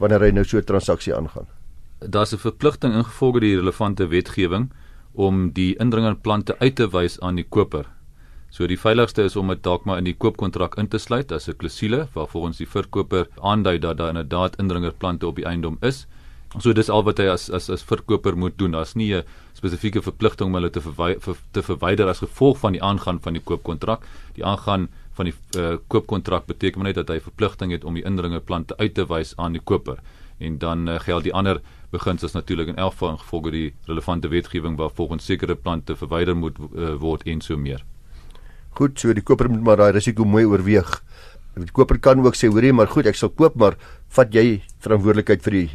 wanneer 0.00 0.24
hy 0.24 0.30
nou 0.32 0.44
so 0.44 0.58
'n 0.58 0.64
transaksie 0.64 1.14
aangaan? 1.14 1.46
Daar's 2.00 2.32
'n 2.32 2.38
verpligting 2.38 2.94
ingevolge 2.94 3.40
die 3.40 3.56
relevante 3.56 4.08
wetgewing 4.08 4.70
om 5.12 5.52
die 5.52 5.76
indringerplante 5.78 6.58
uit 6.58 6.74
te 6.76 6.88
wys 6.88 7.20
aan 7.20 7.36
die 7.36 7.46
koper 7.48 7.86
So 8.50 8.66
die 8.66 8.78
veiligste 8.78 9.22
is 9.22 9.36
om 9.36 9.48
dit 9.48 9.62
dalk 9.62 9.84
maar 9.84 9.98
in 9.98 10.04
die 10.04 10.14
koopkontrak 10.14 10.78
in 10.78 10.88
te 10.88 10.98
sluit 10.98 11.32
as 11.32 11.48
'n 11.48 11.56
klousule 11.56 12.08
waarvoor 12.14 12.42
ons 12.42 12.58
die 12.58 12.66
verkoper 12.66 13.26
aandui 13.42 13.78
dat 13.78 13.96
daar 13.96 14.08
inderdaad 14.08 14.58
indringerplante 14.58 15.26
op 15.26 15.36
die 15.36 15.44
eiendom 15.44 15.78
is. 15.80 16.06
So 16.58 16.72
dis 16.72 16.88
al 16.88 17.02
wat 17.04 17.18
hy 17.18 17.26
as 17.28 17.50
as 17.50 17.68
as 17.70 17.82
verkoper 17.82 18.36
moet 18.36 18.56
doen. 18.58 18.72
Daar's 18.72 18.94
nie 18.94 19.14
'n 19.14 19.24
spesifieke 19.52 20.02
verpligting 20.02 20.48
om 20.48 20.54
hulle 20.54 20.70
te 20.70 20.80
verwy 20.80 21.16
ver, 21.20 21.36
te 21.52 21.62
verwyder 21.62 22.08
as 22.08 22.18
gevolg 22.18 22.58
van 22.58 22.72
die 22.72 22.82
aangaan 22.82 23.20
van 23.20 23.32
die 23.32 23.42
koopkontrak. 23.42 24.06
Die 24.34 24.44
aangaan 24.44 24.88
van 25.12 25.24
die 25.24 25.34
uh, 25.58 25.76
koopkontrak 25.88 26.46
beteken 26.46 26.82
net 26.82 26.94
dat 26.94 27.08
hy 27.08 27.20
verpligting 27.20 27.72
het 27.72 27.84
om 27.84 27.94
die 27.94 28.04
indringerplante 28.04 28.76
uit 28.76 28.94
te 28.94 29.06
wys 29.06 29.34
aan 29.36 29.52
die 29.52 29.60
koper. 29.64 29.98
En 30.38 30.58
dan 30.58 30.88
uh, 30.88 31.00
geld 31.00 31.24
die 31.24 31.34
ander 31.34 31.60
beginsels 31.90 32.32
natuurlik 32.32 32.68
in 32.68 32.76
elk 32.76 32.92
geval 32.92 33.10
in 33.10 33.18
gevolge 33.18 33.50
die 33.50 33.74
relevante 33.84 34.28
wetgewing 34.28 34.76
waar 34.76 34.90
volgens 34.94 35.24
sekere 35.24 35.54
plante 35.54 35.96
verwyder 35.96 36.36
moet 36.36 36.58
uh, 36.58 36.94
word 36.94 37.22
en 37.22 37.40
so 37.40 37.56
meer. 37.56 37.84
Goed, 38.76 38.98
so 39.00 39.14
die 39.16 39.24
koper 39.24 39.48
moet 39.48 39.64
maar 39.64 39.80
daai 39.80 39.94
risiko 39.96 40.26
mooi 40.28 40.44
oorweeg. 40.44 40.90
Die 41.56 41.72
koper 41.72 41.96
kan 42.04 42.20
ook 42.20 42.36
sê, 42.36 42.50
hoorie, 42.52 42.74
maar 42.76 42.90
goed, 42.92 43.06
ek 43.08 43.16
sal 43.16 43.30
koop, 43.32 43.54
maar 43.56 43.78
vat 44.12 44.34
jy 44.36 44.60
verantwoordelikheid 44.84 45.44
vir 45.46 45.56
die 45.56 45.68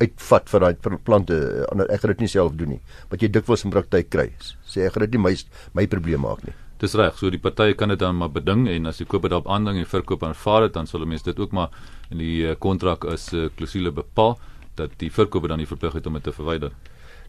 uitvat 0.00 0.48
vir 0.48 0.64
daai 0.64 1.00
plante. 1.04 1.36
Ander 1.72 1.90
ek 1.92 2.00
gaan 2.02 2.14
dit 2.14 2.24
nie 2.24 2.30
self 2.32 2.56
doen 2.56 2.76
nie. 2.76 2.80
Wat 3.12 3.20
jy 3.20 3.28
dikwels 3.32 3.66
in 3.68 3.74
praktyk 3.74 4.08
kry. 4.12 4.30
Sê 4.64 4.86
ek 4.86 4.96
gaan 4.96 5.04
dit 5.04 5.18
nie 5.18 5.24
my 5.26 5.34
my 5.76 5.84
probleem 5.92 6.24
maak 6.24 6.46
nie. 6.48 6.56
Dis 6.80 6.96
reg, 6.96 7.14
so 7.16 7.32
die 7.32 7.40
partye 7.40 7.76
kan 7.76 7.88
dit 7.92 8.00
dan 8.00 8.16
maar 8.20 8.32
beding 8.32 8.66
en 8.68 8.88
as 8.88 8.98
die 9.00 9.06
koper 9.08 9.32
daarop 9.32 9.48
aandring 9.48 9.78
en 9.80 9.88
verkoop 9.88 10.24
aanvaar 10.24 10.66
dit, 10.66 10.74
dan 10.74 10.88
sal 10.88 11.06
mense 11.08 11.24
dit 11.24 11.38
ook 11.40 11.54
maar 11.56 11.72
in 12.12 12.20
die 12.20 12.44
eh, 12.44 12.56
kontrak 12.60 13.04
as 13.08 13.32
'n 13.32 13.46
uh, 13.46 13.48
klousule 13.56 13.92
bepaal 13.92 14.36
dat 14.76 14.92
die 15.00 15.08
verkoper 15.10 15.48
dan 15.48 15.58
die 15.58 15.66
verpligting 15.66 16.04
het 16.04 16.06
om 16.06 16.20
dit 16.20 16.24
te 16.24 16.32
verwyder. 16.32 16.72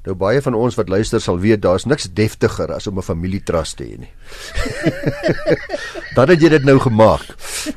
Nou 0.08 0.16
baie 0.16 0.40
van 0.40 0.56
ons 0.56 0.76
wat 0.80 0.88
luister 0.88 1.20
sal 1.20 1.40
weet 1.44 1.60
daar's 1.66 1.84
niks 1.84 2.08
deftiger 2.16 2.72
as 2.72 2.88
om 2.88 2.98
'n 2.98 3.04
familietrust 3.04 3.78
te 3.78 3.84
hê 3.84 3.98
nie. 4.00 4.12
Dan 6.16 6.30
het 6.32 6.42
jy 6.42 6.50
dit 6.50 6.64
nou 6.64 6.80
gemaak. 6.80 7.28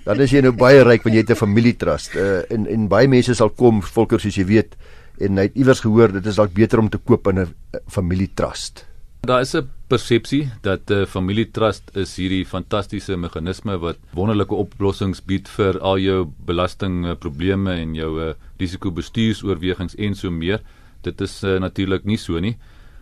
Dan 0.04 0.20
is 0.20 0.30
jy 0.30 0.40
nou 0.40 0.52
baie 0.54 0.84
ryk 0.86 1.02
wanneer 1.02 1.24
jy 1.24 1.34
'n 1.34 1.42
familietrust. 1.42 2.14
Uh, 2.14 2.42
en 2.50 2.66
en 2.66 2.88
baie 2.88 3.08
mense 3.08 3.34
sal 3.34 3.50
kom 3.50 3.82
volker 3.82 4.20
soos 4.20 4.36
jy 4.36 4.46
weet 4.46 4.76
en 5.18 5.36
hy 5.36 5.48
het 5.50 5.56
iewers 5.56 5.80
gehoor 5.80 6.12
dit 6.12 6.26
is 6.26 6.36
dalk 6.36 6.54
beter 6.54 6.78
om 6.78 6.88
te 6.88 6.98
koop 6.98 7.26
in 7.26 7.38
'n 7.40 7.54
familietrust. 7.88 8.86
Daar 9.26 9.40
is 9.40 9.54
'n 9.54 9.68
persepsie 9.88 10.50
dat 10.62 10.88
'n 10.88 10.92
uh, 10.92 11.06
familietrust 11.06 11.90
is 11.96 12.16
hierdie 12.16 12.46
fantastiese 12.46 13.16
meganisme 13.16 13.78
wat 13.78 13.98
wonderlike 14.14 14.54
oplossings 14.54 15.20
bied 15.20 15.48
vir 15.48 15.80
al 15.80 15.98
jou 15.98 16.30
belastingprobleme 16.46 17.72
en 17.72 17.94
jou 17.94 18.22
uh, 18.22 18.34
risikobestuursoorwegings 18.58 19.96
en 19.98 20.14
so 20.14 20.30
meer 20.30 20.62
dit 21.02 21.20
is 21.20 21.42
uh, 21.44 21.58
natuurlik 21.60 22.04
nie 22.04 22.18
so 22.18 22.40
nie. 22.40 22.56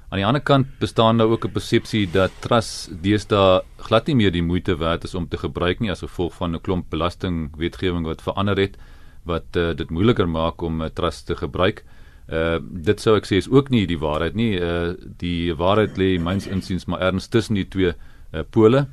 Aan 0.08 0.22
die 0.22 0.26
ander 0.26 0.40
kant 0.40 0.78
bestaan 0.80 1.18
daar 1.18 1.28
ook 1.28 1.44
'n 1.44 1.52
persepsie 1.52 2.06
dat 2.10 2.32
trust 2.40 2.88
deesdae 3.02 3.60
glad 3.76 4.06
nie 4.06 4.16
meer 4.16 4.32
die 4.32 4.42
moeite 4.42 4.76
werd 4.76 5.04
is 5.04 5.14
om 5.14 5.28
te 5.28 5.36
gebruik 5.36 5.80
nie 5.80 5.90
as 5.90 6.00
gevolg 6.00 6.34
van 6.34 6.54
'n 6.54 6.60
klomp 6.60 6.90
belastingwetgewing 6.90 8.06
wat 8.06 8.22
verander 8.22 8.56
het 8.56 8.76
wat 9.24 9.56
uh, 9.56 9.74
dit 9.74 9.90
moeiliker 9.90 10.28
maak 10.28 10.62
om 10.62 10.80
'n 10.80 10.84
uh, 10.84 10.90
trust 10.94 11.26
te 11.26 11.36
gebruik. 11.36 11.84
Uh 12.28 12.58
dit 12.60 13.00
sou 13.00 13.16
ek 13.16 13.26
sê 13.26 13.36
is 13.36 13.48
ook 13.48 13.70
nie 13.70 13.86
die 13.86 13.98
waarheid 13.98 14.34
nie. 14.34 14.60
Uh 14.60 14.94
die 15.16 15.54
waarheid 15.54 15.96
lê 15.96 16.18
myns 16.20 16.46
insiens 16.46 16.84
maar 16.84 17.00
erns 17.00 17.28
tussen 17.28 17.54
die 17.54 17.68
twee 17.68 17.92
uh, 17.92 18.40
pole. 18.50 18.86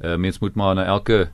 Uh 0.00 0.16
mens 0.16 0.38
moet 0.38 0.54
maar 0.54 0.74
na 0.74 0.84
elke 0.84 1.30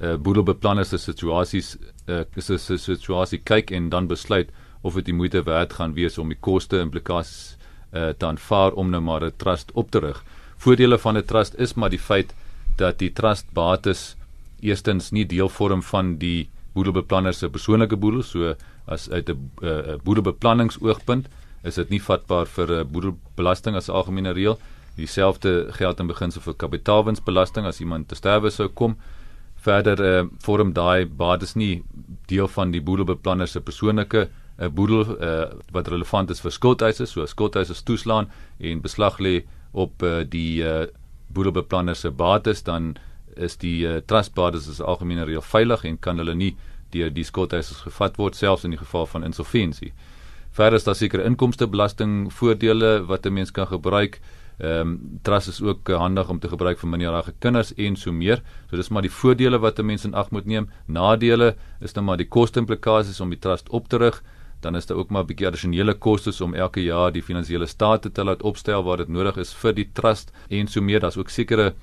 uh 0.00 0.16
boedelbeplanner 0.16 0.84
se 0.84 0.98
situasies 0.98 1.76
uh 2.08 2.24
se 2.36 2.78
situasie 2.78 3.38
kyk 3.38 3.70
en 3.70 3.88
dan 3.88 4.06
besluit 4.06 4.50
of 4.84 4.98
dit 5.00 5.08
die 5.08 5.16
moeite 5.16 5.42
werd 5.42 5.72
gaan 5.78 5.94
wees 5.96 6.18
om 6.20 6.28
die 6.28 6.40
koste 6.40 6.78
implikasies 6.84 7.56
uh, 7.94 8.10
te 8.18 8.26
aanvaar 8.26 8.76
om 8.76 8.90
nou 8.90 9.00
maar 9.02 9.24
'n 9.24 9.36
trust 9.36 9.72
op 9.72 9.90
te 9.90 9.98
rig. 9.98 10.24
Voordele 10.56 10.98
van 10.98 11.16
'n 11.16 11.24
trust 11.24 11.54
is 11.58 11.74
maar 11.74 11.90
die 11.90 12.04
feit 12.10 12.34
dat 12.76 12.98
die 12.98 13.12
trust 13.12 13.46
bates 13.52 14.16
eerstens 14.60 15.10
nie 15.10 15.26
deel 15.26 15.48
vorm 15.48 15.82
van 15.82 16.16
die 16.18 16.48
boedelbeplanner 16.74 17.34
se 17.34 17.48
persoonlike 17.48 17.96
boedel 17.96 18.22
so 18.22 18.54
as 18.86 19.10
uit 19.10 19.28
'n 19.28 19.50
uh, 19.62 19.96
boedelbeplanningsoogpunt 20.02 21.28
is 21.62 21.74
dit 21.74 21.88
nie 21.88 22.02
vatbaar 22.02 22.46
vir 22.46 22.68
'n 22.68 22.80
uh, 22.80 22.84
boedelbelasting 22.84 23.76
as 23.76 23.88
algemene 23.88 24.32
reël. 24.32 24.58
Dieselfde 24.96 25.66
geld 25.70 26.00
in 26.00 26.06
beginsel 26.06 26.40
vir 26.40 26.54
kapitaalwinsbelasting 26.54 27.66
as 27.66 27.80
iemand 27.80 28.08
te 28.08 28.14
sterwe 28.14 28.50
sou 28.50 28.68
kom. 28.68 28.96
Verder 29.56 30.00
uh, 30.00 30.28
vorm 30.38 30.72
daai 30.72 31.06
bates 31.06 31.54
nie 31.54 31.82
deel 32.26 32.48
van 32.48 32.70
die 32.70 32.82
boedelbeplanner 32.82 33.48
se 33.48 33.60
persoonlike 33.60 34.28
'n 34.58 34.70
boedel 34.74 35.02
uh, 35.20 35.50
wat 35.72 35.88
relevant 35.88 36.30
is 36.30 36.40
vir 36.40 36.50
skuldeisers, 36.50 37.10
so 37.10 37.26
skuldeisers 37.26 37.82
toeslaan 37.82 38.30
en 38.58 38.80
beslag 38.80 39.18
lê 39.18 39.42
op 39.72 40.02
uh, 40.02 40.22
die 40.28 40.62
uh, 40.62 40.86
boedelbeplanner 41.26 41.96
se 41.96 42.10
bates, 42.10 42.62
dan 42.62 42.94
is 43.34 43.56
die 43.56 43.86
uh, 43.86 43.96
trust 44.06 44.34
bates 44.34 44.68
as 44.68 44.80
algemene 44.80 45.24
reël 45.24 45.42
veilig 45.42 45.84
en 45.84 45.98
kan 45.98 46.18
hulle 46.18 46.34
nie 46.34 46.54
deur 46.94 47.10
die 47.10 47.24
skuldeisers 47.24 47.82
gevat 47.88 48.16
word 48.16 48.36
selfs 48.38 48.64
in 48.64 48.70
die 48.70 48.78
geval 48.78 49.06
van 49.06 49.24
insolventie. 49.26 49.92
Verder 50.54 50.78
is 50.78 50.86
daar 50.86 50.94
sekere 50.94 51.26
inkomstebelasting 51.26 52.32
voordele 52.32 53.02
wat 53.08 53.26
'n 53.26 53.32
mens 53.32 53.50
kan 53.50 53.66
gebruik. 53.66 54.20
Ehm 54.58 54.80
um, 54.80 55.18
trust 55.22 55.48
is 55.48 55.62
ook 55.62 55.88
handig 55.88 56.28
om 56.28 56.38
te 56.38 56.48
gebruik 56.48 56.78
vir 56.78 56.88
minderjarige 56.88 57.34
kinders 57.38 57.74
en 57.74 57.96
so 57.96 58.12
meer. 58.12 58.42
So 58.70 58.76
dis 58.76 58.88
maar 58.88 59.02
die 59.02 59.10
voordele 59.10 59.58
wat 59.58 59.78
'n 59.78 59.86
mens 59.86 60.04
in 60.04 60.14
ag 60.14 60.30
moet 60.30 60.46
neem. 60.46 60.70
Nadele 60.86 61.56
is 61.80 61.92
dan 61.92 62.04
maar 62.04 62.16
die 62.16 62.28
koste 62.28 62.58
implikasies 62.58 63.20
om 63.20 63.30
die 63.30 63.38
trust 63.38 63.68
op 63.68 63.88
te 63.88 63.96
rig 63.96 64.22
dan 64.64 64.76
is 64.76 64.86
daar 64.88 64.98
ook 64.98 65.10
maar 65.10 65.22
'n 65.22 65.26
bietjie 65.26 65.46
addisionele 65.46 65.94
kostes 65.94 66.40
om 66.40 66.54
elke 66.54 66.82
jaar 66.82 67.12
die 67.12 67.22
finansiële 67.22 67.66
state 67.66 68.12
te 68.12 68.24
laat 68.24 68.42
opstel 68.42 68.82
waar 68.82 68.96
dit 68.96 69.08
nodig 69.08 69.36
is 69.36 69.52
vir 69.52 69.72
die 69.72 69.88
trust 69.92 70.32
en 70.48 70.66
so 70.66 70.80
meer. 70.80 71.00
Daar's 71.00 71.16
ook 71.16 71.30
sekere 71.30 71.74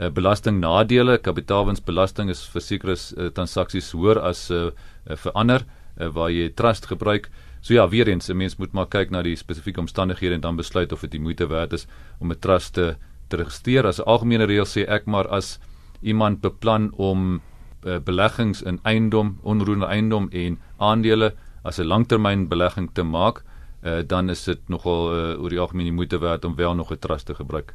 uh, 0.00 0.08
belastingnadele. 0.10 1.18
Kapitaalwinsbelasting 1.18 2.30
is 2.30 2.42
vir 2.48 2.60
sekere 2.60 2.96
uh, 2.96 3.28
transaksies 3.28 3.92
hoër 3.92 4.20
as 4.20 4.50
uh, 4.50 4.70
uh, 5.10 5.16
vir 5.16 5.32
ander 5.32 5.64
uh, 6.00 6.08
waar 6.08 6.30
jy 6.30 6.48
trust 6.54 6.86
gebruik. 6.86 7.30
So 7.60 7.74
ja, 7.74 7.88
weer 7.88 8.08
eens, 8.08 8.28
'n 8.28 8.36
mens 8.36 8.56
moet 8.56 8.72
maar 8.72 8.86
kyk 8.86 9.10
na 9.10 9.22
die 9.22 9.36
spesifieke 9.36 9.80
omstandighede 9.80 10.34
en 10.34 10.40
dan 10.40 10.56
besluit 10.56 10.92
of 10.92 11.00
dit 11.00 11.10
die 11.10 11.20
moeite 11.20 11.46
werd 11.46 11.72
is 11.72 11.86
om 12.18 12.30
'n 12.30 12.38
trust 12.40 12.74
te, 12.74 12.96
te 13.28 13.36
registreer. 13.36 13.86
As 13.86 13.98
'n 13.98 14.04
algemene 14.06 14.44
reël 14.44 14.66
sê 14.66 14.88
ek 14.88 15.06
maar 15.06 15.28
as 15.28 15.58
iemand 16.00 16.40
beplan 16.40 16.92
om 16.96 17.40
uh, 17.84 17.98
beleggings 17.98 18.62
in 18.62 18.78
eiendom, 18.82 19.38
onroerende 19.42 19.86
eiendom 19.86 20.28
en 20.30 20.58
aandele 20.78 21.34
as 21.62 21.78
'n 21.78 21.86
langtermynbelegging 21.86 22.90
te 22.92 23.02
maak, 23.02 23.42
uh, 23.84 24.02
dan 24.06 24.30
is 24.30 24.44
dit 24.44 24.58
nogal 24.68 25.12
uh, 25.12 25.42
oor 25.42 25.50
die 25.50 25.58
algemeen 25.58 25.84
die 25.90 25.92
moeite 25.92 26.18
werd 26.18 26.44
om 26.44 26.54
wel 26.56 26.74
nog 26.74 26.90
'n 26.90 26.98
trust 26.98 27.26
te 27.26 27.34
gebruik. 27.34 27.74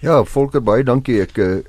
Ja, 0.00 0.24
Volker 0.24 0.62
baie 0.62 0.84
dankie. 0.84 1.20
Ek 1.20 1.38
uh, 1.38 1.62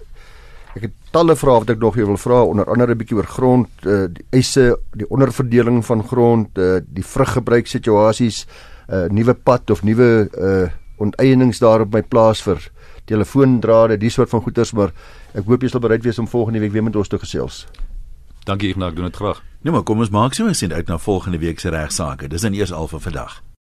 ek 0.76 0.82
het 0.90 0.94
talle 1.16 1.36
vrae 1.36 1.62
wat 1.64 1.70
ek 1.70 1.80
nog 1.80 1.96
wil 1.96 2.18
vra, 2.18 2.44
onder 2.44 2.66
andere 2.66 2.94
'n 2.94 2.98
bietjie 2.98 3.18
oor 3.18 3.28
grond, 3.28 3.70
uh, 3.86 4.08
die 4.12 4.26
eise, 4.32 4.80
die 4.94 5.10
onderverdeling 5.10 5.86
van 5.86 6.04
grond, 6.04 6.58
uh, 6.58 6.80
die 6.84 7.06
vruggebruik 7.06 7.68
situasies, 7.68 8.46
'n 8.90 8.94
uh, 8.94 9.10
nuwe 9.10 9.34
pad 9.34 9.70
of 9.70 9.84
nuwe 9.84 10.30
uh, 10.38 10.70
onteieninge 10.98 11.60
daar 11.60 11.82
op 11.82 11.94
my 11.94 12.02
plaas 12.02 12.42
vir 12.42 12.60
telefoondrade, 13.06 13.98
die 13.98 14.10
soort 14.10 14.30
van 14.30 14.42
goeders, 14.42 14.74
maar 14.74 14.92
ek 15.34 15.46
hoop 15.46 15.62
jy 15.62 15.70
sal 15.70 15.80
bereid 15.80 16.04
wees 16.04 16.20
om 16.20 16.28
volgende 16.28 16.60
week 16.60 16.72
weer 16.72 16.84
met 16.84 16.96
ons 16.96 17.08
te 17.08 17.20
gesels. 17.20 17.66
Dankie, 18.46 18.70
ek 18.76 18.96
doen 18.96 19.06
dit 19.06 19.16
graag. 19.16 19.55
Nou 19.66 19.74
maar 19.74 19.86
kom 19.86 20.00
ons 20.04 20.12
maak 20.14 20.34
so 20.38 20.46
'n 20.46 20.54
sien 20.54 20.74
uit 20.74 20.88
na 20.88 20.98
volgende 20.98 21.38
week 21.38 21.60
se 21.60 21.70
regsaake. 21.70 22.28
Dis 22.28 22.42
dan 22.42 22.54
eers 22.54 22.74
al 22.74 22.88
vir 22.88 23.00
vandag. 23.00 23.45